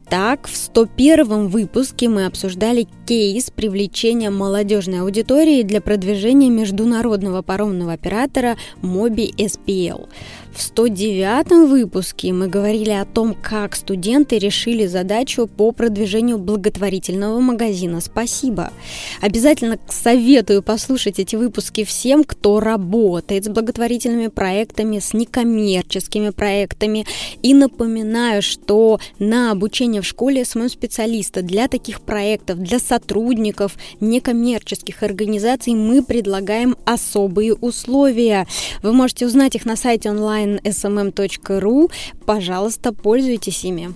Так, 0.10 0.48
в 0.48 0.56
101 0.56 1.48
выпуске 1.48 2.10
мы 2.10 2.26
обсуждали 2.28 2.88
кейс 3.08 3.50
привлечения 3.50 4.30
молодежной 4.30 5.02
аудитории 5.02 5.64
для 5.64 5.82
продвижения 5.82 6.50
международного 6.50 7.42
паромного 7.42 7.94
оператора 7.94 8.56
Mobi 8.84 9.34
SPL. 9.36 10.08
В 10.56 10.62
109 10.62 11.70
выпуске 11.70 12.32
мы 12.32 12.48
говорили 12.48 12.92
о 12.92 13.04
том, 13.04 13.36
как 13.36 13.76
студенты 13.76 14.40
решили 14.40 14.86
задачу 14.86 15.48
по 15.48 15.74
продвижению 15.74 16.38
благотворительного 16.38 17.42
магазина 17.42 18.00
«Спасибо». 18.00 18.72
Обязательно 19.20 19.78
советую 19.90 20.64
послушать 20.64 21.20
эти 21.20 21.36
выпуски 21.36 21.84
всем, 21.84 22.24
кто 22.24 22.62
работает 22.62 23.44
с 23.44 23.50
благотворительными 23.50 24.28
проектами, 24.28 25.00
с 25.00 25.14
некоммерческими 25.14 26.30
проектами. 26.30 27.06
И 27.42 27.54
напоминаю, 27.54 28.42
что 28.42 29.02
на 29.20 29.52
обучение 29.52 30.02
в 30.02 30.06
школе 30.06 30.46
SMM 30.46 30.70
специалиста 30.70 31.42
для 31.42 31.68
таких 31.68 32.00
проектов, 32.00 32.60
для 32.60 32.80
сотрудников 32.80 33.76
некоммерческих 34.00 35.04
организаций 35.04 35.74
мы 35.74 36.02
предлагаем 36.02 36.78
особые 36.86 37.56
условия. 37.56 38.48
Вы 38.82 38.94
можете 38.94 39.26
узнать 39.26 39.56
их 39.56 39.66
на 39.66 39.76
сайте 39.76 40.10
онлайн 40.10 40.45
onlinesmm.ru. 40.46 41.92
Пожалуйста, 42.26 42.94
пользуйтесь 42.94 43.66
ими. 43.66 43.94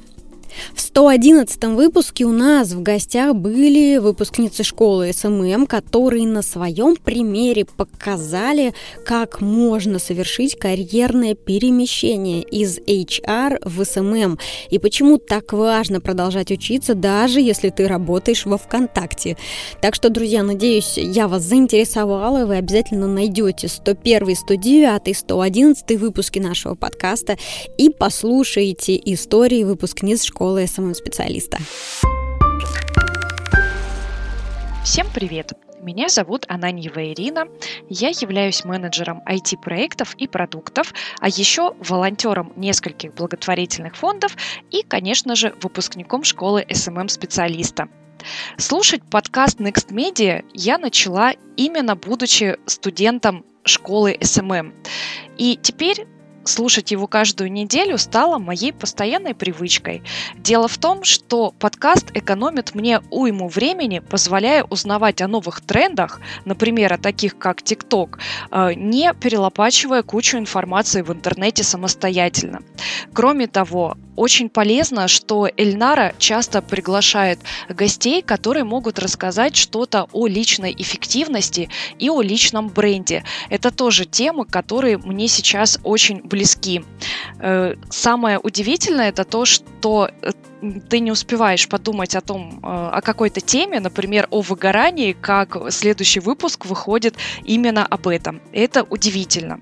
В 0.73 0.81
111 0.81 1.63
выпуске 1.65 2.25
у 2.25 2.31
нас 2.31 2.71
в 2.71 2.81
гостях 2.81 3.35
были 3.35 3.97
выпускницы 3.97 4.63
школы 4.63 5.11
SMM, 5.13 5.67
которые 5.67 6.25
на 6.27 6.41
своем 6.41 6.95
примере 6.95 7.65
показали, 7.65 8.73
как 9.05 9.41
можно 9.41 9.99
совершить 9.99 10.57
карьерное 10.57 11.35
перемещение 11.35 12.41
из 12.41 12.79
HR 12.79 13.59
в 13.63 13.85
SMM 13.85 14.39
и 14.71 14.79
почему 14.79 15.17
так 15.17 15.53
важно 15.53 16.01
продолжать 16.01 16.51
учиться, 16.51 16.95
даже 16.95 17.39
если 17.41 17.69
ты 17.69 17.87
работаешь 17.87 18.45
во 18.45 18.57
ВКонтакте. 18.57 19.37
Так 19.81 19.95
что, 19.95 20.09
друзья, 20.09 20.43
надеюсь, 20.43 20.97
я 20.97 21.27
вас 21.27 21.43
заинтересовала, 21.43 22.45
вы 22.45 22.55
обязательно 22.55 23.07
найдете 23.07 23.67
101, 23.67 24.35
109, 24.35 25.17
111 25.17 25.99
выпуски 25.99 26.39
нашего 26.39 26.75
подкаста 26.75 27.37
и 27.77 27.89
послушаете 27.89 28.99
истории 29.05 29.63
выпускниц 29.63 30.23
школы 30.23 30.38
школы 30.39 30.67
SMM-специалиста. 30.67 31.57
Всем 34.85 35.07
привет! 35.13 35.51
Меня 35.81 36.07
зовут 36.07 36.45
Ананьева 36.47 37.11
Ирина. 37.11 37.49
Я 37.89 38.07
являюсь 38.07 38.63
менеджером 38.63 39.21
IT-проектов 39.27 40.15
и 40.15 40.29
продуктов, 40.29 40.93
а 41.19 41.27
еще 41.27 41.73
волонтером 41.79 42.53
нескольких 42.55 43.15
благотворительных 43.15 43.97
фондов 43.97 44.37
и, 44.71 44.81
конечно 44.83 45.35
же, 45.35 45.53
выпускником 45.61 46.23
школы 46.23 46.65
SMM-специалиста. 46.71 47.89
Слушать 48.55 49.03
подкаст 49.03 49.59
Next 49.59 49.89
Media 49.89 50.45
я 50.53 50.77
начала 50.77 51.33
именно 51.57 51.97
будучи 51.97 52.57
студентом 52.65 53.43
школы 53.65 54.15
SMM. 54.21 54.73
И 55.37 55.59
теперь 55.61 56.07
слушать 56.49 56.91
его 56.91 57.07
каждую 57.07 57.51
неделю 57.51 57.97
стало 57.97 58.39
моей 58.39 58.73
постоянной 58.73 59.33
привычкой. 59.33 60.03
Дело 60.35 60.67
в 60.67 60.77
том, 60.77 61.03
что 61.03 61.51
подкаст 61.51 62.11
экономит 62.13 62.75
мне 62.75 63.01
уйму 63.11 63.47
времени, 63.47 63.99
позволяя 63.99 64.63
узнавать 64.63 65.21
о 65.21 65.27
новых 65.27 65.61
трендах, 65.61 66.19
например, 66.45 66.93
о 66.93 66.97
таких 66.97 67.37
как 67.37 67.61
TikTok, 67.61 68.19
э, 68.51 68.73
не 68.73 69.13
перелопачивая 69.13 70.03
кучу 70.03 70.37
информации 70.37 71.01
в 71.01 71.11
интернете 71.13 71.63
самостоятельно. 71.63 72.61
Кроме 73.13 73.47
того, 73.47 73.95
очень 74.19 74.49
полезно, 74.49 75.07
что 75.07 75.47
Эльнара 75.55 76.13
часто 76.17 76.61
приглашает 76.61 77.39
гостей, 77.69 78.21
которые 78.21 78.65
могут 78.65 78.99
рассказать 78.99 79.55
что-то 79.55 80.09
о 80.11 80.27
личной 80.27 80.75
эффективности 80.77 81.69
и 81.99 82.09
о 82.09 82.21
личном 82.21 82.67
бренде. 82.67 83.23
Это 83.49 83.71
тоже 83.71 84.03
темы, 84.03 84.43
которые 84.43 84.97
мне 84.97 85.29
сейчас 85.29 85.79
очень 85.83 86.21
близки. 86.21 86.38
Э, 87.39 87.75
самое 87.89 88.39
удивительное 88.39 89.09
это 89.09 89.23
то, 89.23 89.45
что 89.45 90.09
э, 90.21 90.31
ты 90.89 90.99
не 90.99 91.11
успеваешь 91.11 91.67
подумать 91.67 92.15
о 92.15 92.21
том, 92.21 92.59
э, 92.61 92.67
о 92.67 93.01
какой-то 93.01 93.41
теме, 93.41 93.79
например, 93.79 94.27
о 94.29 94.41
выгорании, 94.41 95.13
как 95.13 95.57
следующий 95.71 96.19
выпуск 96.19 96.65
выходит 96.65 97.15
именно 97.43 97.85
об 97.85 98.07
этом. 98.07 98.41
Это 98.51 98.83
удивительно. 98.83 99.61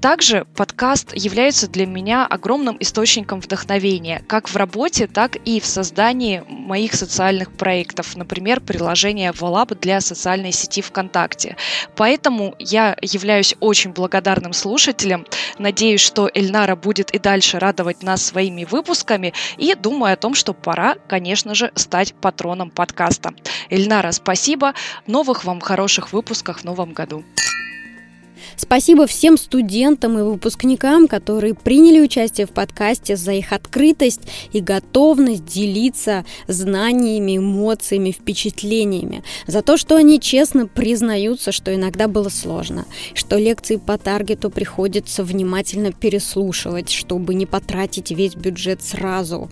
Также 0.00 0.46
подкаст 0.56 1.14
является 1.14 1.68
для 1.68 1.86
меня 1.86 2.26
огромным 2.26 2.76
источником 2.80 3.40
вдохновения, 3.40 4.22
как 4.26 4.48
в 4.48 4.56
работе, 4.56 5.06
так 5.06 5.36
и 5.36 5.60
в 5.60 5.66
создании 5.66 6.42
моих 6.48 6.94
социальных 6.94 7.52
проектов, 7.52 8.16
например, 8.16 8.60
приложение 8.60 9.32
Volab 9.32 9.78
для 9.80 10.00
социальной 10.00 10.52
сети 10.52 10.82
ВКонтакте. 10.82 11.56
Поэтому 11.94 12.54
я 12.58 12.96
являюсь 13.00 13.54
очень 13.60 13.92
благодарным 13.92 14.52
слушателем. 14.52 15.26
Надеюсь, 15.58 16.00
что 16.00 16.30
Эльнара 16.34 16.76
будет 16.76 17.10
и 17.10 17.18
дальше 17.18 17.58
радовать 17.58 18.02
нас 18.02 18.24
своими 18.24 18.64
выпусками 18.64 19.32
и 19.56 19.74
думаю 19.74 20.12
о 20.12 20.16
том, 20.16 20.25
том, 20.26 20.34
что 20.34 20.54
пора, 20.54 20.96
конечно 21.06 21.54
же, 21.54 21.70
стать 21.76 22.12
патроном 22.14 22.70
подкаста. 22.70 23.32
Эльнара, 23.70 24.10
спасибо. 24.10 24.74
Новых 25.06 25.44
вам 25.44 25.60
хороших 25.60 26.12
выпусков 26.12 26.62
в 26.62 26.64
новом 26.64 26.94
году. 26.94 27.22
Спасибо 28.56 29.06
всем 29.06 29.36
студентам 29.36 30.18
и 30.18 30.22
выпускникам, 30.22 31.08
которые 31.08 31.52
приняли 31.54 32.00
участие 32.00 32.46
в 32.46 32.50
подкасте 32.50 33.14
за 33.14 33.32
их 33.32 33.52
открытость 33.52 34.22
и 34.52 34.60
готовность 34.60 35.44
делиться 35.44 36.24
знаниями, 36.48 37.36
эмоциями, 37.36 38.12
впечатлениями, 38.12 39.22
за 39.46 39.60
то, 39.60 39.76
что 39.76 39.96
они 39.96 40.18
честно 40.18 40.66
признаются, 40.66 41.52
что 41.52 41.74
иногда 41.74 42.08
было 42.08 42.30
сложно, 42.30 42.86
что 43.12 43.36
лекции 43.36 43.76
по 43.76 43.98
таргету 43.98 44.48
приходится 44.48 45.22
внимательно 45.22 45.92
переслушивать, 45.92 46.90
чтобы 46.90 47.34
не 47.34 47.44
потратить 47.44 48.10
весь 48.10 48.36
бюджет 48.36 48.82
сразу. 48.82 49.50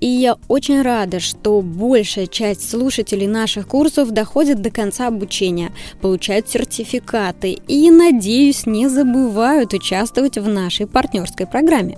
И 0.00 0.06
я 0.06 0.36
очень 0.48 0.82
рада, 0.82 1.20
что 1.20 1.62
большая 1.62 2.26
часть 2.26 2.68
слушателей 2.68 3.26
наших 3.26 3.68
курсов 3.68 4.10
доходит 4.10 4.60
до 4.60 4.70
конца 4.70 5.06
обучения, 5.06 5.72
получают 6.02 6.50
сертификаты 6.50 7.58
и, 7.66 7.90
надеюсь, 7.90 8.41
надеюсь, 8.42 8.66
не 8.66 8.88
забывают 8.88 9.72
участвовать 9.72 10.36
в 10.36 10.48
нашей 10.48 10.86
партнерской 10.86 11.46
программе. 11.46 11.96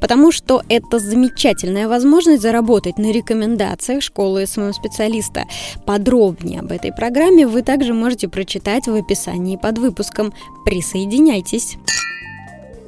Потому 0.00 0.30
что 0.30 0.62
это 0.68 1.00
замечательная 1.00 1.88
возможность 1.88 2.42
заработать 2.42 2.96
на 2.96 3.10
рекомендациях 3.10 4.02
школы 4.02 4.46
SMM-специалиста. 4.46 5.46
Подробнее 5.84 6.60
об 6.60 6.70
этой 6.70 6.92
программе 6.92 7.46
вы 7.46 7.62
также 7.62 7.92
можете 7.92 8.28
прочитать 8.28 8.86
в 8.86 8.94
описании 8.94 9.56
под 9.56 9.78
выпуском. 9.78 10.32
Присоединяйтесь! 10.64 11.76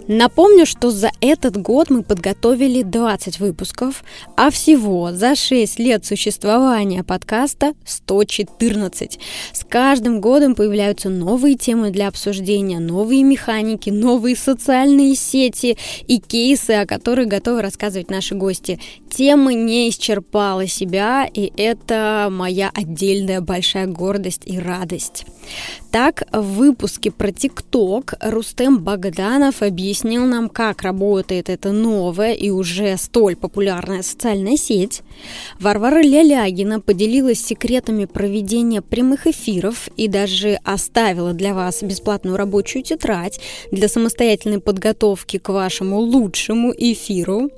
Напомню, 0.09 0.67
что 0.67 0.91
за 0.91 1.11
этот 1.21 1.57
год 1.57 1.91
мы 1.91 2.03
подготовили 2.03 2.83
20 2.83 3.38
выпусков, 3.38 4.03
а 4.37 4.51
всего 4.51 5.12
за 5.12 5.35
6 5.35 5.79
лет 5.79 6.05
существования 6.05 7.05
подкаста 7.05 7.75
114. 7.87 9.19
С 9.53 9.65
каждым 9.65 10.21
годом 10.21 10.55
появляются 10.55 11.09
новые 11.09 11.57
темы 11.57 11.91
для 11.91 12.09
обсуждения, 12.09 12.81
новые 12.81 13.23
механики, 13.23 13.91
новые 13.91 14.37
социальные 14.37 15.15
сети 15.15 15.79
и 16.09 16.19
кейсы, 16.19 16.73
о 16.73 16.87
которых 16.87 17.29
готовы 17.29 17.62
рассказывать 17.62 18.11
наши 18.11 18.35
гости. 18.35 18.81
Тема 19.11 19.55
не 19.55 19.88
исчерпала 19.88 20.67
себя, 20.67 21.29
и 21.33 21.53
это 21.57 22.29
моя 22.31 22.71
отдельная 22.75 23.41
большая 23.41 23.87
гордость 23.87 24.43
и 24.47 24.59
радость. 24.59 25.27
Так, 25.92 26.22
в 26.33 26.40
выпуске 26.40 27.11
про 27.11 27.33
ТикТок 27.33 28.14
Рустем 28.22 28.78
Богданов 28.78 29.61
объяснил 29.61 30.24
нам, 30.24 30.48
как 30.48 30.81
работает 30.81 31.50
эта 31.50 31.70
новая 31.70 32.33
и 32.33 32.48
уже 32.48 32.96
столь 32.96 33.37
популярная 33.37 34.00
социальная 34.00 34.57
сеть. 34.57 35.02
Варвара 35.61 36.00
Лялягина 36.00 36.81
поделилась 36.81 37.44
секретами 37.44 38.07
проведения 38.07 38.81
прямых 38.81 39.26
эфиров 39.26 39.90
и 39.98 40.09
даже 40.09 40.59
оставила 40.64 41.35
для 41.35 41.52
вас 41.52 41.83
бесплатную 41.83 42.38
рабочую 42.38 42.85
тетрадь 42.85 43.38
для 43.70 43.87
самостоятельной 43.87 44.61
подготовки 44.61 45.38
к 45.38 45.50
вашему 45.50 45.98
лучшему 45.98 46.72
эфиру. 46.74 47.50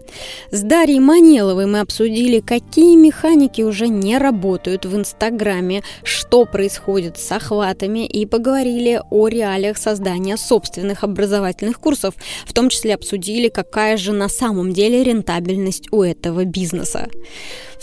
С 0.51 0.61
Дарьей 0.63 0.99
Манеловой 0.99 1.67
мы 1.67 1.79
обсудили, 1.79 2.41
какие 2.41 2.97
механики 2.97 3.63
уже 3.63 3.87
не 3.87 4.19
работают 4.19 4.87
в 4.87 4.97
Инстаграме, 4.97 5.85
что 6.03 6.47
происходит 6.47 7.17
с 7.17 7.31
охватами 7.31 8.05
и 8.05 8.24
поговорили 8.27 9.01
о 9.11 9.29
реалиях 9.29 9.79
создания 9.79 10.37
собственных 10.37 11.05
образовательных 11.05 11.81
курсов, 11.81 12.15
в 12.47 12.53
том 12.53 12.69
числе 12.69 12.95
обсудили, 12.95 13.49
какая 13.49 13.97
же 13.97 14.13
на 14.13 14.29
самом 14.29 14.73
деле 14.73 15.05
рентабельность 15.05 15.89
у 15.93 16.03
этого 16.03 16.45
бизнеса. 16.45 17.09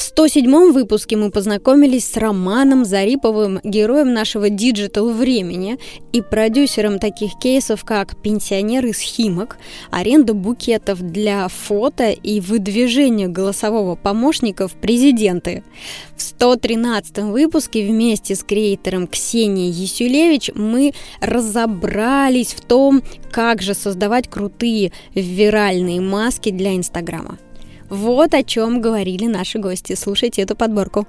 В 0.02 0.14
107-м 0.18 0.74
выпуске 0.74 1.16
мы 1.16 1.30
познакомились 1.30 2.10
с 2.10 2.18
Романом 2.18 2.86
Зариповым, 2.86 3.60
героем 3.64 4.14
нашего 4.14 4.50
digital 4.50 5.12
времени 5.12 5.78
и 6.12 6.22
продюсером 6.22 6.98
таких 6.98 7.34
кейсов, 7.40 7.86
как 7.86 8.20
«Пенсионер 8.20 8.84
из 8.88 8.98
Химок», 9.00 9.60
аренда 9.92 10.34
букетов 10.34 11.02
для 11.02 11.48
фото 11.48 12.10
и 12.10 12.40
выдвижение 12.40 13.28
голосового 13.28 13.96
помощника 13.96 14.68
в 14.68 14.74
президенты. 14.74 15.64
В 16.18 16.20
113-м 16.20 17.32
выпуске 17.32 17.86
вместе 17.86 18.34
с 18.34 18.44
креатором 18.44 19.06
Ксенией 19.06 19.70
Есюлевич 19.70 20.50
мы 20.56 20.94
разобрались 21.20 22.54
в 22.54 22.62
том, 22.62 23.04
как 23.30 23.62
же 23.62 23.76
создавать 23.76 24.28
крутые 24.28 24.94
виральные 25.14 26.02
маски 26.02 26.50
для 26.50 26.76
Инстаграма. 26.76 27.38
Вот 27.92 28.34
о 28.34 28.42
чем 28.42 28.80
говорили 28.80 29.26
наши 29.26 29.60
гости. 29.60 29.96
Слушайте 29.96 30.42
эту 30.42 30.56
подборку. 30.56 31.06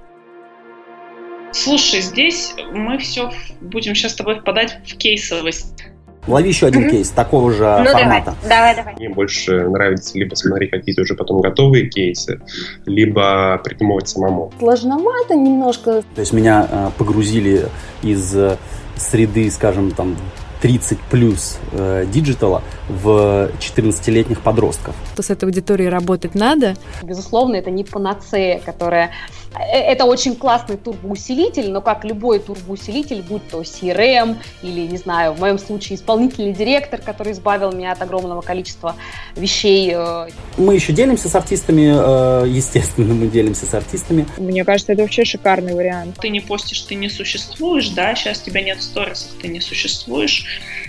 Слушай, 1.53 2.01
здесь 2.01 2.57
мы 2.73 2.99
все 2.99 3.31
будем 3.61 3.95
сейчас 3.95 4.13
с 4.13 4.15
тобой 4.17 4.41
впадать 4.41 4.79
в 4.85 4.97
кейсовость. 4.97 5.85
Лови 6.27 6.49
еще 6.49 6.67
один 6.67 6.91
кейс 6.91 7.11
такого 7.11 7.53
же 7.53 7.63
ну, 7.85 7.85
формата. 7.85 8.35
Давай, 8.43 8.75
давай, 8.75 8.77
давай. 8.77 8.95
Мне 8.97 9.09
больше 9.11 9.69
нравится 9.69 10.19
либо 10.19 10.35
смотреть 10.35 10.73
какие-то 10.73 11.03
уже 11.03 11.15
потом 11.15 11.41
готовые 11.41 11.89
кейсы, 11.89 12.41
либо 12.85 13.61
придумывать 13.63 14.09
самому. 14.09 14.53
Сложновато 14.59 15.37
немножко. 15.37 16.03
То 16.17 16.21
есть 16.21 16.33
меня 16.33 16.67
э, 16.69 16.91
погрузили 16.99 17.69
из 18.03 18.35
э, 18.35 18.57
среды, 18.97 19.49
скажем, 19.53 19.93
там 19.93 20.17
30 20.63 20.99
плюс 21.11 21.59
э, 21.73 22.07
digital 22.07 22.56
а 22.56 22.63
в 22.89 23.51
14-летних 23.59 24.41
подростков. 24.41 24.95
То 25.17 25.23
с 25.23 25.31
этой 25.31 25.45
аудиторией 25.45 25.91
работать 25.91 26.37
надо? 26.37 26.77
Безусловно, 27.03 27.57
это 27.57 27.71
не 27.71 27.83
панацея, 27.83 28.61
которая 28.65 29.11
это 29.59 30.05
очень 30.05 30.37
классный 30.37 30.77
турбоусилитель, 30.77 31.71
но 31.71 31.81
как 31.81 32.05
любой 32.05 32.39
турбоусилитель, 32.39 33.23
будь 33.23 33.47
то 33.49 33.63
CRM 33.63 34.39
или, 34.63 34.87
не 34.87 34.97
знаю, 34.97 35.33
в 35.35 35.41
моем 35.41 35.59
случае 35.59 35.97
исполнительный 35.97 36.53
директор, 36.53 37.01
который 37.01 37.33
избавил 37.33 37.73
меня 37.73 37.93
от 37.93 38.03
огромного 38.03 38.41
количества 38.41 38.97
вещей. 39.37 39.93
Э. 39.95 40.29
Мы 40.57 40.75
еще 40.75 40.93
делимся 40.93 41.29
с 41.29 41.35
артистами, 41.35 41.93
э, 41.95 42.49
естественно, 42.49 43.15
мы 43.15 43.27
делимся 43.27 43.67
с 43.67 43.75
артистами. 43.75 44.27
Мне 44.39 44.65
кажется, 44.65 44.93
это 44.93 45.03
вообще 45.03 45.25
шикарный 45.25 45.75
вариант. 45.75 46.19
Ты 46.21 46.29
не 46.29 46.41
постишь, 46.41 46.81
ты 46.83 46.95
не 46.95 47.09
существуешь, 47.09 47.91
да, 47.91 48.15
сейчас 48.15 48.41
тебя 48.41 48.63
нет 48.63 48.79
в 48.79 48.83
сторисах, 48.83 49.31
ты 49.41 49.49
не 49.49 49.61
существуешь. 49.61 50.45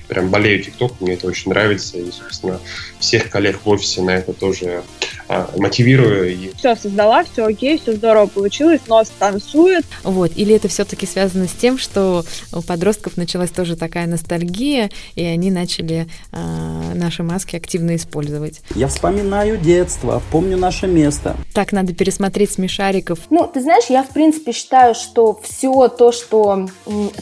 Прям 0.07 0.29
болею 0.29 0.61
ТикТок, 0.61 0.99
мне 0.99 1.13
это 1.13 1.27
очень 1.27 1.49
нравится, 1.51 1.97
и, 1.97 2.11
собственно, 2.11 2.59
всех 2.99 3.29
коллег 3.29 3.59
в 3.63 3.69
офисе 3.69 4.01
на 4.01 4.11
это 4.11 4.33
тоже 4.33 4.83
а, 5.29 5.49
мотивирую. 5.55 6.53
Все, 6.57 6.75
создала, 6.75 7.23
все 7.23 7.45
окей, 7.45 7.79
все 7.79 7.93
здорово 7.93 8.27
получилось 8.27 8.52
получилось, 8.53 8.81
но 8.87 9.03
танцует. 9.19 9.85
Вот, 10.03 10.31
или 10.35 10.55
это 10.55 10.67
все-таки 10.67 11.05
связано 11.05 11.47
с 11.47 11.51
тем, 11.51 11.77
что 11.77 12.23
у 12.53 12.61
подростков 12.61 13.17
началась 13.17 13.49
тоже 13.49 13.75
такая 13.75 14.05
ностальгия, 14.05 14.91
и 15.15 15.23
они 15.23 15.49
начали 15.49 16.07
э, 16.31 16.93
наши 16.93 17.23
маски 17.23 17.55
активно 17.55 17.95
использовать. 17.95 18.61
Я 18.75 18.87
вспоминаю 18.87 19.57
детство, 19.57 20.21
помню 20.31 20.57
наше 20.57 20.87
место. 20.87 21.35
Так 21.53 21.71
надо 21.71 21.93
пересмотреть 21.93 22.51
смешариков. 22.51 23.19
Ну, 23.29 23.49
ты 23.51 23.61
знаешь, 23.61 23.85
я 23.89 24.03
в 24.03 24.09
принципе 24.09 24.51
считаю, 24.51 24.93
что 24.93 25.39
все 25.43 25.87
то, 25.87 26.11
что 26.11 26.67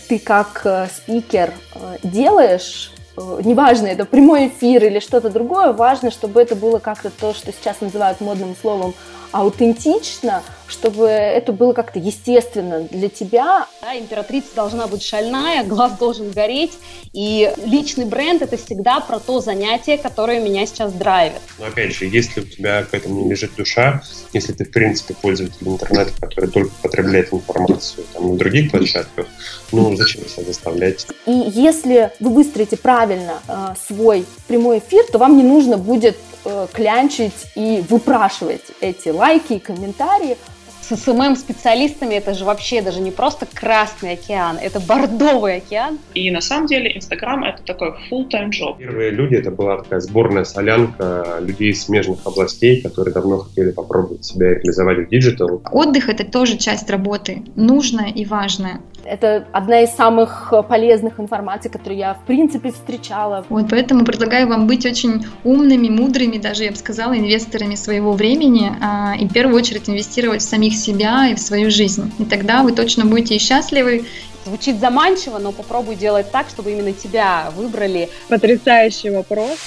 ты 0.09 0.19
как 0.19 0.61
э, 0.65 0.87
спикер 0.93 1.53
э, 1.75 1.97
делаешь, 2.03 2.91
э, 3.15 3.41
неважно, 3.45 3.87
это 3.87 4.03
прямой 4.05 4.49
эфир 4.49 4.83
или 4.83 4.99
что-то 4.99 5.29
другое, 5.29 5.71
важно, 5.71 6.11
чтобы 6.11 6.41
это 6.41 6.55
было 6.55 6.79
как-то 6.79 7.09
то, 7.09 7.33
что 7.33 7.53
сейчас 7.53 7.79
называют 7.79 8.19
модным 8.19 8.55
словом 8.61 8.93
аутентично, 9.31 10.43
чтобы 10.67 11.07
это 11.07 11.51
было 11.51 11.73
как-то 11.73 11.99
естественно 11.99 12.81
для 12.83 13.09
тебя. 13.09 13.67
Да, 13.81 13.97
императрица 13.97 14.49
должна 14.55 14.87
быть 14.87 15.03
шальная, 15.03 15.63
глаз 15.65 15.97
должен 15.97 16.31
гореть, 16.31 16.71
и 17.13 17.51
личный 17.65 18.05
бренд— 18.05 18.41
это 18.43 18.57
всегда 18.57 18.99
про 19.01 19.19
то 19.19 19.41
занятие, 19.41 19.97
которое 19.97 20.39
меня 20.39 20.65
сейчас 20.65 20.93
драйвит. 20.93 21.41
Но 21.59 21.65
опять 21.65 21.93
же, 21.93 22.05
если 22.05 22.41
у 22.41 22.43
тебя 22.43 22.83
к 22.83 22.93
этому 22.93 23.23
не 23.23 23.29
лежит 23.29 23.51
душа, 23.55 24.01
если 24.33 24.53
ты, 24.53 24.63
в 24.63 24.71
принципе, 24.71 25.13
пользователь 25.13 25.67
интернета, 25.67 26.11
который 26.19 26.49
только 26.49 26.71
потребляет 26.81 27.33
информацию 27.33 28.05
там, 28.13 28.29
на 28.29 28.37
других 28.37 28.71
площадках, 28.71 29.27
ну, 29.71 29.95
зачем 29.95 30.27
себя 30.27 30.45
заставлять? 30.45 31.07
И 31.25 31.31
если 31.31 32.11
вы 32.19 32.29
выстроите 32.29 32.77
правильно 32.77 33.41
э, 33.47 33.73
свой 33.87 34.25
прямой 34.47 34.79
эфир, 34.79 35.05
то 35.11 35.17
вам 35.17 35.37
не 35.37 35.43
нужно 35.43 35.77
будет 35.77 36.17
э, 36.45 36.67
клянчить 36.71 37.51
и 37.55 37.83
выпрашивать 37.89 38.63
эти 38.81 39.09
лайки 39.09 39.53
и 39.53 39.59
комментарии 39.59 40.37
с 40.81 40.95
СММ-специалистами 40.95 42.15
это 42.15 42.33
же 42.33 42.43
вообще 42.45 42.81
даже 42.81 42.99
не 43.01 43.11
просто 43.11 43.47
Красный 43.53 44.13
океан, 44.13 44.57
это 44.61 44.79
Бордовый 44.79 45.57
океан. 45.57 45.99
И 46.13 46.29
на 46.31 46.41
самом 46.41 46.67
деле 46.67 46.95
Инстаграм 46.95 47.43
это 47.43 47.63
такой 47.63 47.95
full-time 48.09 48.49
job. 48.49 48.77
Первые 48.77 49.11
люди, 49.11 49.35
это 49.35 49.51
была 49.51 49.77
такая 49.77 49.99
сборная 49.99 50.43
солянка 50.43 51.37
людей 51.39 51.71
из 51.71 51.83
смежных 51.83 52.19
областей, 52.25 52.81
которые 52.81 53.13
давно 53.13 53.39
хотели 53.39 53.71
попробовать 53.71 54.25
себя 54.25 54.49
реализовать 54.55 55.07
в 55.07 55.09
digital. 55.09 55.61
Отдых 55.71 56.09
это 56.09 56.25
тоже 56.25 56.57
часть 56.57 56.89
работы, 56.89 57.43
нужная 57.55 58.09
и 58.09 58.25
важная. 58.25 58.81
Это 59.05 59.47
одна 59.51 59.81
из 59.81 59.91
самых 59.91 60.53
полезных 60.67 61.19
информаций, 61.19 61.69
которую 61.69 61.97
я, 61.97 62.13
в 62.13 62.23
принципе, 62.25 62.71
встречала. 62.71 63.45
Вот, 63.49 63.67
поэтому 63.69 64.05
предлагаю 64.05 64.47
вам 64.47 64.67
быть 64.67 64.85
очень 64.85 65.25
умными, 65.43 65.89
мудрыми, 65.89 66.37
даже, 66.37 66.63
я 66.63 66.71
бы 66.71 66.77
сказала, 66.77 67.17
инвесторами 67.17 67.75
своего 67.75 68.13
времени 68.13 68.71
а, 68.81 69.15
и 69.19 69.27
в 69.27 69.33
первую 69.33 69.57
очередь 69.57 69.89
инвестировать 69.89 70.41
в 70.41 70.45
самих 70.45 70.75
себя 70.75 71.27
и 71.27 71.35
в 71.35 71.39
свою 71.39 71.71
жизнь. 71.71 72.11
И 72.19 72.25
тогда 72.25 72.63
вы 72.63 72.71
точно 72.71 73.05
будете 73.05 73.37
счастливы. 73.37 74.05
Звучит 74.45 74.79
заманчиво, 74.79 75.37
но 75.37 75.51
попробуй 75.51 75.95
делать 75.95 76.31
так, 76.31 76.49
чтобы 76.49 76.71
именно 76.71 76.93
тебя 76.93 77.51
выбрали. 77.55 78.09
Потрясающий 78.27 79.11
вопрос. 79.11 79.59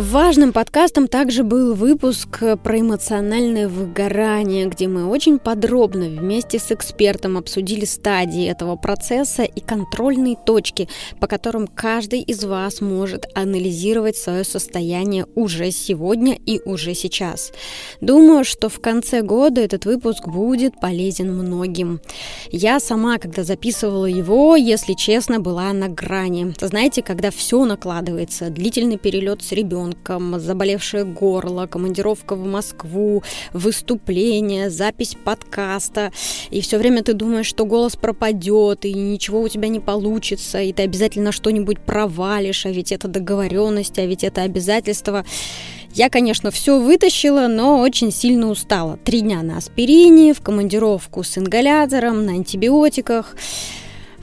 Важным 0.00 0.54
подкастом 0.54 1.08
также 1.08 1.44
был 1.44 1.74
выпуск 1.74 2.42
про 2.62 2.80
эмоциональное 2.80 3.68
выгорание, 3.68 4.64
где 4.64 4.88
мы 4.88 5.06
очень 5.06 5.38
подробно 5.38 6.06
вместе 6.06 6.58
с 6.58 6.72
экспертом 6.72 7.36
обсудили 7.36 7.84
стадии 7.84 8.48
этого 8.48 8.76
процесса 8.76 9.42
и 9.42 9.60
контрольные 9.60 10.36
точки, 10.36 10.88
по 11.20 11.26
которым 11.26 11.66
каждый 11.66 12.22
из 12.22 12.42
вас 12.44 12.80
может 12.80 13.26
анализировать 13.34 14.16
свое 14.16 14.42
состояние 14.42 15.26
уже 15.34 15.70
сегодня 15.70 16.34
и 16.46 16.62
уже 16.64 16.94
сейчас. 16.94 17.52
Думаю, 18.00 18.44
что 18.44 18.70
в 18.70 18.80
конце 18.80 19.20
года 19.20 19.60
этот 19.60 19.84
выпуск 19.84 20.26
будет 20.26 20.80
полезен 20.80 21.30
многим. 21.36 22.00
Я 22.50 22.80
сама, 22.80 23.18
когда 23.18 23.44
записывала 23.44 24.06
его, 24.06 24.56
если 24.56 24.94
честно, 24.94 25.40
была 25.40 25.74
на 25.74 25.90
грани. 25.90 26.54
Знаете, 26.58 27.02
когда 27.02 27.30
все 27.30 27.66
накладывается, 27.66 28.48
длительный 28.48 28.96
перелет 28.96 29.42
с 29.42 29.52
ребенком, 29.52 29.89
ребенком, 29.90 30.38
заболевшее 30.40 31.04
горло, 31.04 31.66
командировка 31.66 32.34
в 32.34 32.44
Москву, 32.44 33.22
выступление, 33.52 34.70
запись 34.70 35.16
подкаста. 35.22 36.12
И 36.50 36.60
все 36.60 36.78
время 36.78 37.02
ты 37.02 37.12
думаешь, 37.12 37.46
что 37.46 37.64
голос 37.64 37.96
пропадет, 37.96 38.84
и 38.84 38.92
ничего 38.92 39.40
у 39.40 39.48
тебя 39.48 39.68
не 39.68 39.80
получится, 39.80 40.60
и 40.60 40.72
ты 40.72 40.82
обязательно 40.82 41.32
что-нибудь 41.32 41.80
провалишь, 41.80 42.66
а 42.66 42.70
ведь 42.70 42.92
это 42.92 43.08
договоренность, 43.08 43.98
а 43.98 44.06
ведь 44.06 44.24
это 44.24 44.42
обязательство. 44.42 45.24
Я, 45.92 46.08
конечно, 46.08 46.50
все 46.50 46.78
вытащила, 46.78 47.48
но 47.48 47.80
очень 47.80 48.12
сильно 48.12 48.48
устала. 48.48 48.96
Три 49.04 49.22
дня 49.22 49.42
на 49.42 49.58
аспирине, 49.58 50.34
в 50.34 50.40
командировку 50.40 51.24
с 51.24 51.36
ингалятором, 51.36 52.24
на 52.24 52.32
антибиотиках. 52.32 53.34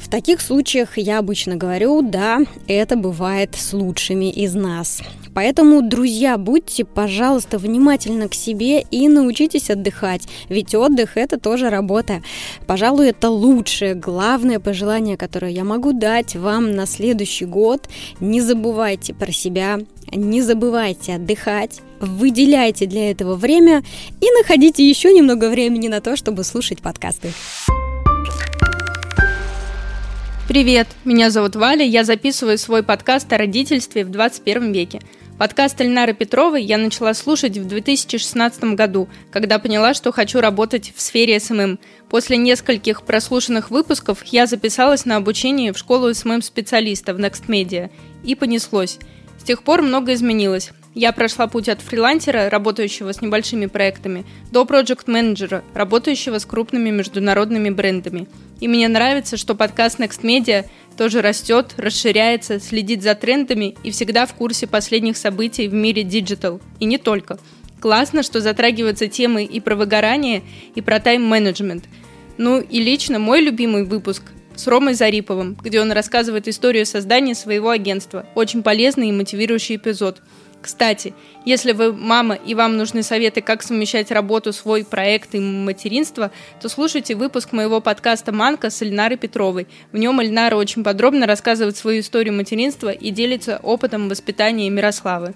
В 0.07 0.09
таких 0.09 0.39
случаях 0.39 0.97
я 0.97 1.19
обычно 1.19 1.57
говорю, 1.57 2.01
да, 2.01 2.39
это 2.69 2.95
бывает 2.95 3.55
с 3.57 3.73
лучшими 3.73 4.31
из 4.31 4.55
нас. 4.55 5.01
Поэтому, 5.33 5.81
друзья, 5.81 6.37
будьте, 6.37 6.85
пожалуйста, 6.85 7.57
внимательны 7.57 8.29
к 8.29 8.33
себе 8.33 8.83
и 8.89 9.09
научитесь 9.09 9.69
отдыхать, 9.69 10.25
ведь 10.47 10.73
отдых– 10.73 11.11
это 11.17 11.37
тоже 11.37 11.69
работа. 11.69 12.23
Пожалуй, 12.67 13.09
это 13.09 13.29
лучшее, 13.29 13.95
главное 13.95 14.61
пожелание, 14.61 15.17
которое 15.17 15.51
я 15.51 15.65
могу 15.65 15.91
дать 15.91 16.37
вам 16.37 16.71
на 16.71 16.85
следующий 16.85 17.45
год. 17.45 17.89
Не 18.21 18.39
забывайте 18.39 19.13
про 19.13 19.33
себя, 19.33 19.77
не 20.13 20.41
забывайте 20.41 21.15
отдыхать, 21.15 21.81
выделяйте 21.99 22.85
для 22.85 23.11
этого 23.11 23.35
время 23.35 23.83
и 24.21 24.31
находите 24.39 24.87
еще 24.87 25.13
немного 25.13 25.49
времени 25.49 25.89
на 25.89 25.99
то, 25.99 26.15
чтобы 26.15 26.45
слушать 26.45 26.81
подкасты. 26.81 27.33
Привет, 30.47 30.87
меня 31.03 31.29
зовут 31.29 31.57
Валя, 31.57 31.83
я 31.83 32.05
записываю 32.05 32.57
свой 32.57 32.81
подкаст 32.81 33.31
о 33.33 33.37
родительстве 33.37 34.05
в 34.05 34.09
21 34.11 34.71
веке. 34.71 35.01
Подкаст 35.37 35.81
Эльнары 35.81 36.13
Петровой 36.13 36.63
я 36.63 36.77
начала 36.77 37.13
слушать 37.13 37.57
в 37.57 37.67
2016 37.67 38.63
году, 38.75 39.09
когда 39.29 39.59
поняла, 39.59 39.93
что 39.93 40.13
хочу 40.13 40.39
работать 40.39 40.93
в 40.95 41.01
сфере 41.01 41.41
SMM. 41.41 41.79
После 42.09 42.37
нескольких 42.37 43.01
прослушанных 43.01 43.71
выпусков 43.71 44.23
я 44.23 44.47
записалась 44.47 45.03
на 45.03 45.17
обучение 45.17 45.73
в 45.73 45.77
школу 45.77 46.13
SMM-специалиста 46.13 47.13
в 47.13 47.19
Next 47.19 47.47
Media. 47.49 47.89
И 48.23 48.33
понеслось. 48.33 48.99
С 49.37 49.43
тех 49.43 49.63
пор 49.63 49.81
многое 49.81 50.15
изменилось. 50.15 50.71
Я 50.95 51.11
прошла 51.11 51.47
путь 51.47 51.67
от 51.67 51.81
фрилансера, 51.81 52.49
работающего 52.49 53.11
с 53.11 53.21
небольшими 53.21 53.65
проектами, 53.65 54.25
до 54.53 54.63
проект-менеджера, 54.63 55.65
работающего 55.73 56.39
с 56.39 56.45
крупными 56.45 56.89
международными 56.89 57.69
брендами. 57.69 58.27
И 58.59 58.67
мне 58.67 58.87
нравится, 58.87 59.37
что 59.37 59.55
подкаст 59.55 59.99
Next 59.99 60.21
Media 60.21 60.65
тоже 60.97 61.21
растет, 61.21 61.75
расширяется, 61.77 62.59
следит 62.59 63.03
за 63.03 63.13
трендами 63.13 63.75
и 63.83 63.91
всегда 63.91 64.25
в 64.25 64.33
курсе 64.33 64.65
последних 64.65 65.17
событий 65.17 65.67
в 65.67 65.73
мире 65.73 66.03
digital. 66.03 66.59
И 66.79 66.85
не 66.85 66.97
только. 66.97 67.37
Классно, 67.79 68.23
что 68.23 68.41
затрагиваются 68.41 69.07
темы 69.07 69.43
и 69.43 69.59
про 69.59 69.75
выгорание, 69.75 70.41
и 70.73 70.81
про 70.81 70.99
тайм-менеджмент. 70.99 71.85
Ну 72.37 72.59
и 72.59 72.79
лично 72.79 73.19
мой 73.19 73.41
любимый 73.41 73.83
выпуск 73.83 74.23
с 74.55 74.65
Ромой 74.65 74.95
Зариповым, 74.95 75.55
где 75.61 75.79
он 75.79 75.91
рассказывает 75.91 76.47
историю 76.47 76.87
создания 76.87 77.35
своего 77.35 77.69
агентства. 77.69 78.25
Очень 78.33 78.63
полезный 78.63 79.09
и 79.09 79.13
мотивирующий 79.13 79.75
эпизод– 79.75 80.21
кстати, 80.61 81.13
если 81.45 81.71
вы 81.71 81.93
мама 81.93 82.35
и 82.35 82.55
вам 82.55 82.77
нужны 82.77 83.03
советы, 83.03 83.41
как 83.41 83.63
совмещать 83.63 84.11
работу, 84.11 84.51
свой 84.53 84.83
проект 84.83 85.35
и 85.35 85.39
материнство, 85.39 86.31
то 86.61 86.69
слушайте 86.69 87.15
выпуск 87.15 87.51
моего 87.53 87.79
подкаста 87.79 88.31
«Манка» 88.31 88.69
с 88.69 88.81
Эльнарой 88.81 89.17
Петровой. 89.17 89.67
В 89.91 89.97
нем 89.97 90.19
Эльнара 90.19 90.55
очень 90.55 90.83
подробно 90.83 91.25
рассказывает 91.25 91.77
свою 91.77 92.01
историю 92.01 92.33
материнства 92.33 92.89
и 92.89 93.11
делится 93.11 93.59
опытом 93.63 94.09
воспитания 94.09 94.69
Мирославы. 94.69 95.35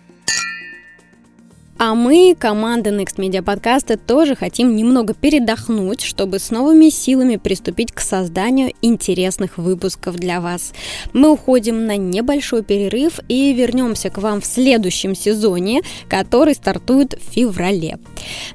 А 1.84 1.96
мы, 1.96 2.36
команда 2.38 2.92
Next 2.92 3.16
Media 3.16 3.42
подкаста, 3.42 3.98
тоже 3.98 4.36
хотим 4.36 4.76
немного 4.76 5.16
передохнуть, 5.16 6.02
чтобы 6.04 6.38
с 6.38 6.52
новыми 6.52 6.90
силами 6.90 7.38
приступить 7.38 7.92
к 7.92 8.02
созданию 8.02 8.72
интересных 8.84 9.58
выпусков 9.58 10.18
для 10.18 10.42
вас. 10.42 10.74
Мы 11.14 11.32
уходим 11.32 11.88
на 11.88 11.98
небольшой 11.98 12.62
перерыв 12.62 13.20
и 13.28 13.52
вернемся 13.54 14.12
к 14.12 14.20
вам 14.20 14.42
в 14.42 14.46
следующем 14.46 15.16
сезоне, 15.16 15.82
который 16.08 16.54
стартует 16.54 17.16
в 17.16 17.34
феврале. 17.34 17.98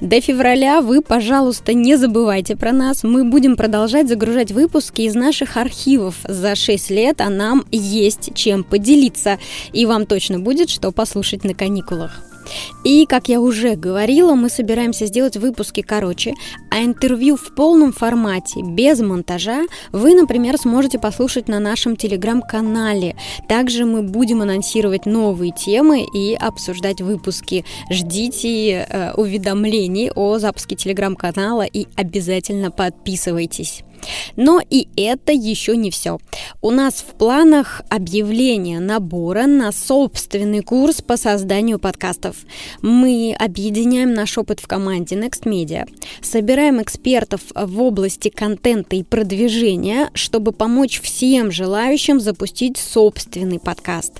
До 0.00 0.20
февраля 0.20 0.80
вы, 0.80 1.02
пожалуйста, 1.02 1.72
не 1.74 1.96
забывайте 1.96 2.54
про 2.54 2.70
нас. 2.70 3.02
Мы 3.02 3.24
будем 3.24 3.56
продолжать 3.56 4.08
загружать 4.08 4.52
выпуски 4.52 5.02
из 5.02 5.16
наших 5.16 5.56
архивов 5.56 6.14
за 6.22 6.54
6 6.54 6.90
лет, 6.90 7.20
а 7.20 7.28
нам 7.28 7.64
есть 7.72 8.36
чем 8.36 8.62
поделиться. 8.62 9.40
И 9.72 9.84
вам 9.84 10.06
точно 10.06 10.38
будет 10.38 10.70
что 10.70 10.92
послушать 10.92 11.42
на 11.42 11.54
каникулах. 11.54 12.25
И, 12.84 13.06
как 13.06 13.28
я 13.28 13.40
уже 13.40 13.74
говорила, 13.74 14.34
мы 14.34 14.48
собираемся 14.48 15.06
сделать 15.06 15.36
выпуски 15.36 15.82
короче, 15.82 16.34
а 16.70 16.84
интервью 16.84 17.36
в 17.36 17.54
полном 17.54 17.92
формате, 17.92 18.60
без 18.62 19.00
монтажа, 19.00 19.62
вы, 19.92 20.14
например, 20.14 20.58
сможете 20.58 20.98
послушать 20.98 21.48
на 21.48 21.58
нашем 21.58 21.96
телеграм-канале. 21.96 23.16
Также 23.48 23.84
мы 23.84 24.02
будем 24.02 24.42
анонсировать 24.42 25.06
новые 25.06 25.52
темы 25.52 26.04
и 26.14 26.34
обсуждать 26.34 27.00
выпуски. 27.00 27.64
Ждите 27.90 28.86
э, 28.88 29.12
уведомлений 29.14 30.10
о 30.14 30.38
запуске 30.38 30.76
телеграм-канала 30.76 31.62
и 31.62 31.86
обязательно 31.96 32.70
подписывайтесь. 32.70 33.82
Но 34.36 34.60
и 34.68 34.88
это 34.96 35.32
еще 35.32 35.76
не 35.76 35.90
все. 35.90 36.18
У 36.62 36.70
нас 36.70 36.94
в 37.06 37.14
планах 37.16 37.82
объявление 37.88 38.80
набора 38.80 39.46
на 39.46 39.72
собственный 39.72 40.60
курс 40.60 41.00
по 41.02 41.16
созданию 41.16 41.78
подкастов. 41.78 42.36
Мы 42.82 43.34
объединяем 43.38 44.14
наш 44.14 44.36
опыт 44.38 44.60
в 44.60 44.66
команде 44.66 45.16
Next 45.16 45.44
Media, 45.44 45.88
собираем 46.20 46.82
экспертов 46.82 47.40
в 47.54 47.80
области 47.80 48.28
контента 48.28 48.96
и 48.96 49.02
продвижения, 49.02 50.10
чтобы 50.14 50.52
помочь 50.52 51.00
всем 51.00 51.50
желающим 51.50 52.20
запустить 52.20 52.76
собственный 52.76 53.58
подкаст. 53.58 54.12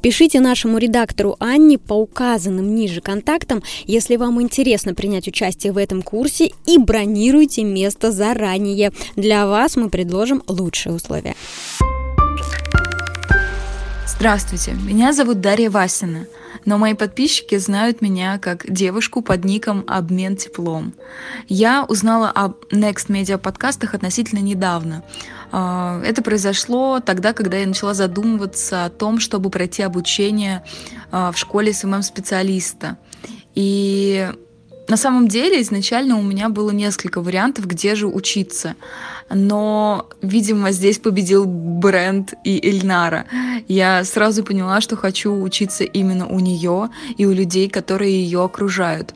Пишите 0.00 0.40
нашему 0.40 0.78
редактору 0.78 1.36
Анне 1.38 1.78
по 1.78 1.94
указанным 1.94 2.74
ниже 2.74 3.00
контактам, 3.00 3.62
если 3.86 4.16
вам 4.16 4.40
интересно 4.40 4.94
принять 4.94 5.28
участие 5.28 5.72
в 5.72 5.78
этом 5.78 6.02
курсе 6.02 6.50
и 6.66 6.78
бронируйте 6.78 7.64
место 7.64 8.12
заранее 8.12 8.92
для 9.16 9.33
вас 9.42 9.76
мы 9.76 9.90
предложим 9.90 10.42
лучшие 10.46 10.94
условия. 10.94 11.34
Здравствуйте, 14.06 14.72
меня 14.72 15.12
зовут 15.12 15.40
Дарья 15.40 15.68
Васина, 15.68 16.26
но 16.64 16.78
мои 16.78 16.94
подписчики 16.94 17.58
знают 17.58 18.00
меня 18.00 18.38
как 18.38 18.64
девушку 18.72 19.22
под 19.22 19.44
ником 19.44 19.84
«Обмен 19.86 20.36
теплом». 20.36 20.94
Я 21.48 21.84
узнала 21.84 22.30
об 22.30 22.64
Next 22.70 23.08
Media 23.08 23.36
подкастах 23.38 23.92
относительно 23.92 24.38
недавно. 24.38 25.02
А, 25.52 26.00
это 26.04 26.22
произошло 26.22 27.00
тогда, 27.00 27.32
когда 27.32 27.58
я 27.58 27.66
начала 27.66 27.92
задумываться 27.92 28.84
о 28.84 28.90
том, 28.90 29.20
чтобы 29.20 29.50
пройти 29.50 29.82
обучение 29.82 30.64
а, 31.10 31.32
в 31.32 31.36
школе 31.36 31.72
SMM-специалиста. 31.72 32.96
И 33.54 34.32
на 34.86 34.96
самом 34.96 35.28
деле 35.28 35.62
изначально 35.62 36.18
у 36.18 36.22
меня 36.22 36.48
было 36.48 36.70
несколько 36.70 37.22
вариантов, 37.22 37.66
где 37.66 37.94
же 37.94 38.06
учиться. 38.06 38.74
Но, 39.30 40.08
видимо, 40.20 40.72
здесь 40.72 40.98
победил 40.98 41.46
бренд 41.46 42.34
и 42.44 42.60
Эльнара. 42.68 43.24
Я 43.66 44.04
сразу 44.04 44.44
поняла, 44.44 44.80
что 44.80 44.96
хочу 44.96 45.34
учиться 45.40 45.84
именно 45.84 46.26
у 46.26 46.38
нее 46.38 46.90
и 47.16 47.24
у 47.24 47.32
людей, 47.32 47.70
которые 47.70 48.22
ее 48.22 48.42
окружают. 48.42 49.14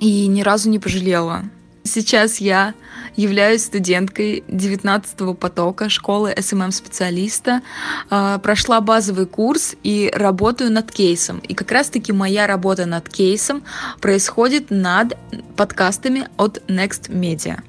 И 0.00 0.26
ни 0.26 0.42
разу 0.42 0.68
не 0.68 0.78
пожалела. 0.78 1.44
Сейчас 1.90 2.38
я 2.38 2.74
являюсь 3.16 3.64
студенткой 3.64 4.44
19-го 4.46 5.34
потока 5.34 5.88
школы 5.88 6.32
SMM-специалиста, 6.36 7.62
а, 8.08 8.38
прошла 8.38 8.80
базовый 8.80 9.26
курс 9.26 9.74
и 9.82 10.08
работаю 10.14 10.70
над 10.70 10.92
кейсом. 10.92 11.38
И 11.38 11.54
как 11.54 11.72
раз-таки 11.72 12.12
моя 12.12 12.46
работа 12.46 12.86
над 12.86 13.08
кейсом 13.08 13.64
происходит 14.00 14.70
над 14.70 15.18
подкастами 15.56 16.28
от 16.36 16.58
Next 16.68 17.10
Media. 17.10 17.60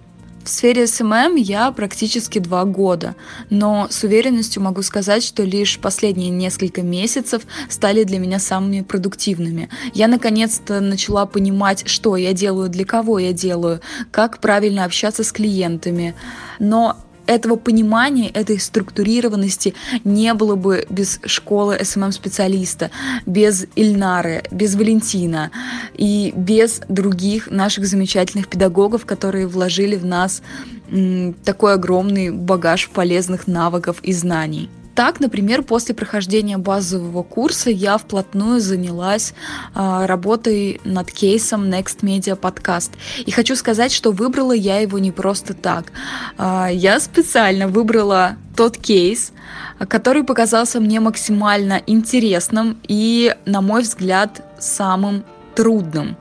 В 0.43 0.49
сфере 0.49 0.87
SMM 0.87 1.35
я 1.35 1.71
практически 1.71 2.39
два 2.39 2.65
года, 2.65 3.15
но 3.49 3.87
с 3.89 4.03
уверенностью 4.03 4.63
могу 4.63 4.81
сказать, 4.81 5.23
что 5.23 5.43
лишь 5.43 5.77
последние 5.77 6.29
несколько 6.29 6.81
месяцев 6.81 7.43
стали 7.69 8.03
для 8.03 8.17
меня 8.17 8.39
самыми 8.39 8.81
продуктивными. 8.81 9.69
Я 9.93 10.07
наконец-то 10.07 10.79
начала 10.79 11.27
понимать, 11.27 11.87
что 11.87 12.15
я 12.17 12.33
делаю, 12.33 12.69
для 12.69 12.85
кого 12.85 13.19
я 13.19 13.33
делаю, 13.33 13.81
как 14.09 14.39
правильно 14.39 14.85
общаться 14.85 15.23
с 15.23 15.31
клиентами. 15.31 16.15
Но 16.57 16.97
этого 17.27 17.55
понимания, 17.55 18.29
этой 18.29 18.59
структурированности 18.59 19.73
не 20.03 20.33
было 20.33 20.55
бы 20.55 20.85
без 20.89 21.19
школы 21.25 21.79
SMM-специалиста, 21.81 22.91
без 23.25 23.65
Эльнары, 23.75 24.43
без 24.51 24.75
Валентина 24.75 25.51
и 25.95 26.33
без 26.35 26.81
других 26.89 27.49
наших 27.49 27.85
замечательных 27.85 28.47
педагогов, 28.47 29.05
которые 29.05 29.47
вложили 29.47 29.95
в 29.95 30.05
нас 30.05 30.41
такой 31.45 31.73
огромный 31.73 32.31
багаж 32.31 32.89
полезных 32.89 33.47
навыков 33.47 33.97
и 34.03 34.13
знаний. 34.13 34.69
Так, 34.95 35.19
например, 35.19 35.63
после 35.63 35.95
прохождения 35.95 36.57
базового 36.57 37.23
курса 37.23 37.69
я 37.69 37.97
вплотную 37.97 38.59
занялась 38.59 39.33
э, 39.73 40.05
работой 40.05 40.81
над 40.83 41.11
кейсом 41.11 41.65
Next 41.65 42.01
Media 42.01 42.37
Podcast. 42.37 42.91
И 43.25 43.31
хочу 43.31 43.55
сказать, 43.55 43.91
что 43.91 44.11
выбрала 44.11 44.51
я 44.51 44.79
его 44.79 44.99
не 44.99 45.11
просто 45.11 45.53
так. 45.53 45.91
Э, 46.37 46.67
я 46.71 46.99
специально 46.99 47.67
выбрала 47.67 48.35
тот 48.55 48.77
кейс, 48.77 49.31
который 49.87 50.23
показался 50.23 50.79
мне 50.79 50.99
максимально 50.99 51.81
интересным 51.87 52.77
и, 52.87 53.35
на 53.45 53.61
мой 53.61 53.83
взгляд, 53.83 54.45
самым 54.59 55.23
трудным. 55.55 56.17